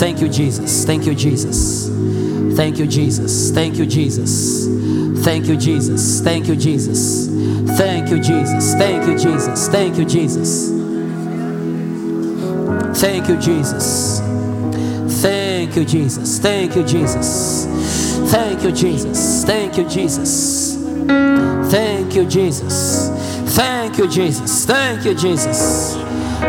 [0.00, 0.84] Thank you, Jesus.
[0.86, 1.88] Thank you, Jesus.
[2.56, 3.50] Thank you, Jesus.
[3.52, 5.24] Thank you, Jesus.
[5.24, 6.20] Thank you, Jesus.
[6.22, 7.16] Thank you, Jesus.
[7.76, 8.74] Thank you, Jesus.
[8.74, 9.68] Thank you, Jesus.
[9.68, 10.70] Thank you, Jesus.
[13.00, 14.11] Thank you, Jesus.
[15.62, 16.38] Thank you, Jesus.
[16.40, 17.66] Thank you, Jesus.
[18.32, 19.44] Thank you, Jesus.
[19.44, 20.76] Thank you, Jesus.
[21.70, 23.08] Thank you, Jesus.
[23.54, 24.66] Thank you, Jesus.
[24.66, 25.94] Thank you, Jesus.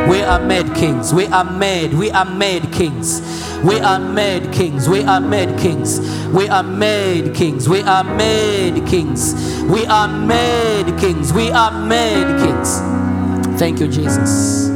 [0.10, 1.14] We are made kings.
[1.14, 1.94] We are made.
[1.94, 3.22] We are made kings.
[3.64, 4.90] We are made kings.
[4.90, 6.00] We are made kings.
[6.34, 7.70] We are made kings.
[7.70, 9.36] We are made kings.
[9.70, 11.32] We are made kings.
[11.32, 13.60] We are made kings.
[13.60, 14.73] Thank you, Jesus.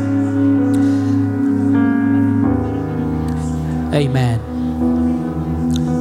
[3.97, 4.39] Amen.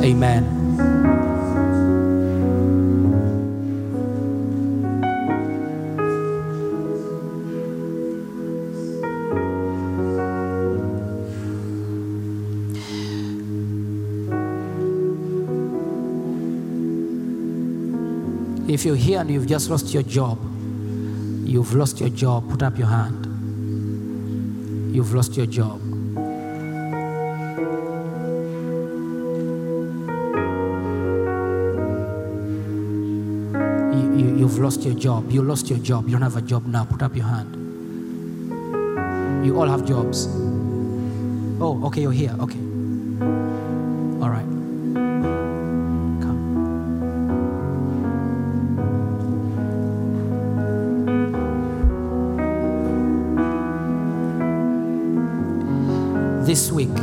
[0.04, 0.44] Amen.
[18.68, 20.38] If you're here and you've just lost your job,
[21.46, 23.24] you've lost your job, put up your hand.
[24.94, 25.85] You've lost your job.
[34.56, 35.30] You've lost your job.
[35.30, 36.06] You lost your job.
[36.06, 36.86] You don't have a job now.
[36.86, 37.54] Put up your hand.
[39.44, 40.28] You all have jobs.
[41.60, 42.34] Oh, okay, you're here.
[42.40, 42.58] Okay.
[44.22, 44.48] All right.
[46.22, 46.40] Come.
[56.46, 56.96] This week,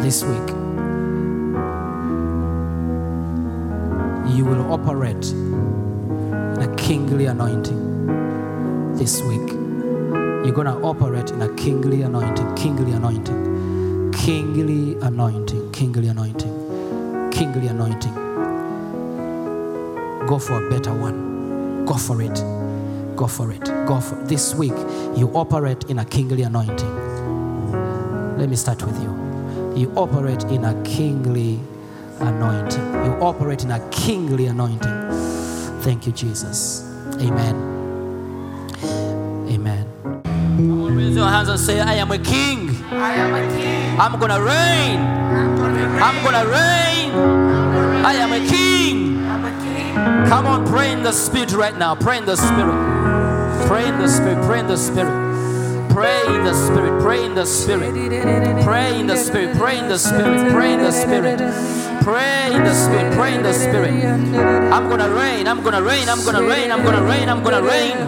[0.00, 0.59] this week,
[4.30, 8.94] you will operate in a kingly anointing.
[8.94, 9.48] This week,
[10.44, 17.66] you're going to operate in a kingly anointing, kingly anointing, kingly anointing, kingly anointing, kingly
[17.68, 18.14] anointing.
[20.26, 21.84] Go for a better one.
[21.86, 22.36] Go for it.
[23.16, 23.64] Go for it.
[23.86, 24.28] Go for it.
[24.28, 24.76] This week,
[25.16, 27.18] you operate in a kingly anointing.
[28.38, 29.74] Let me start with you.
[29.76, 31.60] You operate in a kingly
[32.20, 33.04] anointing.
[33.04, 35.10] You operate in a kingly anointing.
[35.82, 36.82] Thank you, Jesus.
[37.20, 37.54] Amen.
[39.48, 39.86] Amen.
[40.96, 42.70] Raise your hands and say, I am a king.
[42.92, 44.00] I am a king.
[44.00, 45.00] I'm gonna reign.
[46.00, 47.10] I'm gonna reign.
[48.04, 49.20] I am a king.
[50.28, 51.94] Come on, pray in the spirit right now.
[51.94, 53.66] Pray in the spirit.
[53.66, 54.40] Pray in the spirit.
[54.44, 55.30] Pray in the spirit
[55.90, 57.92] pray in the spirit pray in the spirit
[58.64, 61.40] pray in the spirit pray in the spirit pray in the spirit
[62.10, 63.14] Pray in the spirit.
[63.14, 63.94] Pray in the spirit.
[64.74, 65.46] I'm gonna reign.
[65.46, 66.08] I'm gonna reign.
[66.08, 66.72] I'm gonna reign.
[66.72, 67.28] I'm gonna reign.
[67.28, 67.98] I'm gonna reign.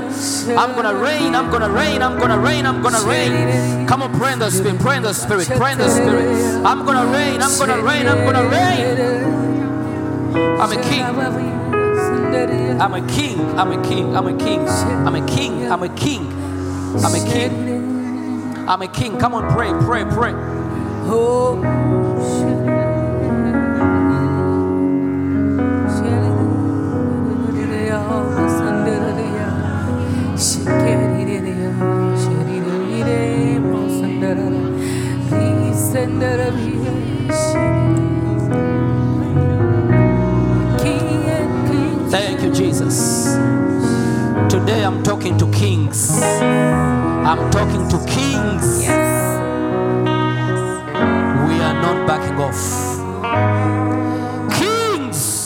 [0.58, 1.36] I'm gonna reign.
[1.36, 2.02] I'm gonna reign.
[2.02, 2.66] I'm gonna reign.
[2.66, 3.86] I'm gonna reign.
[3.86, 4.80] Come on, pray in the spirit.
[4.80, 5.46] Pray in the spirit.
[5.46, 6.26] Pray in the spirit.
[6.66, 7.40] I'm gonna reign.
[7.40, 8.08] I'm gonna reign.
[8.08, 8.98] I'm gonna reign.
[10.60, 11.04] I'm a king.
[12.80, 13.46] I'm a king.
[13.56, 14.16] I'm a king.
[14.16, 14.66] I'm a king.
[15.06, 15.70] I'm a king.
[15.70, 16.32] I'm a king.
[17.04, 18.68] I'm a king.
[18.68, 19.18] I'm a king.
[19.20, 20.34] Come on, pray, pray, pray.
[42.10, 43.34] Thank you, Jesus.
[44.48, 46.22] Today I'm talking to kings.
[46.22, 48.88] I'm talking to kings.
[51.46, 52.62] We are not backing off.
[54.58, 55.44] Kings.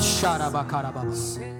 [0.00, 1.59] Sharabakarababa.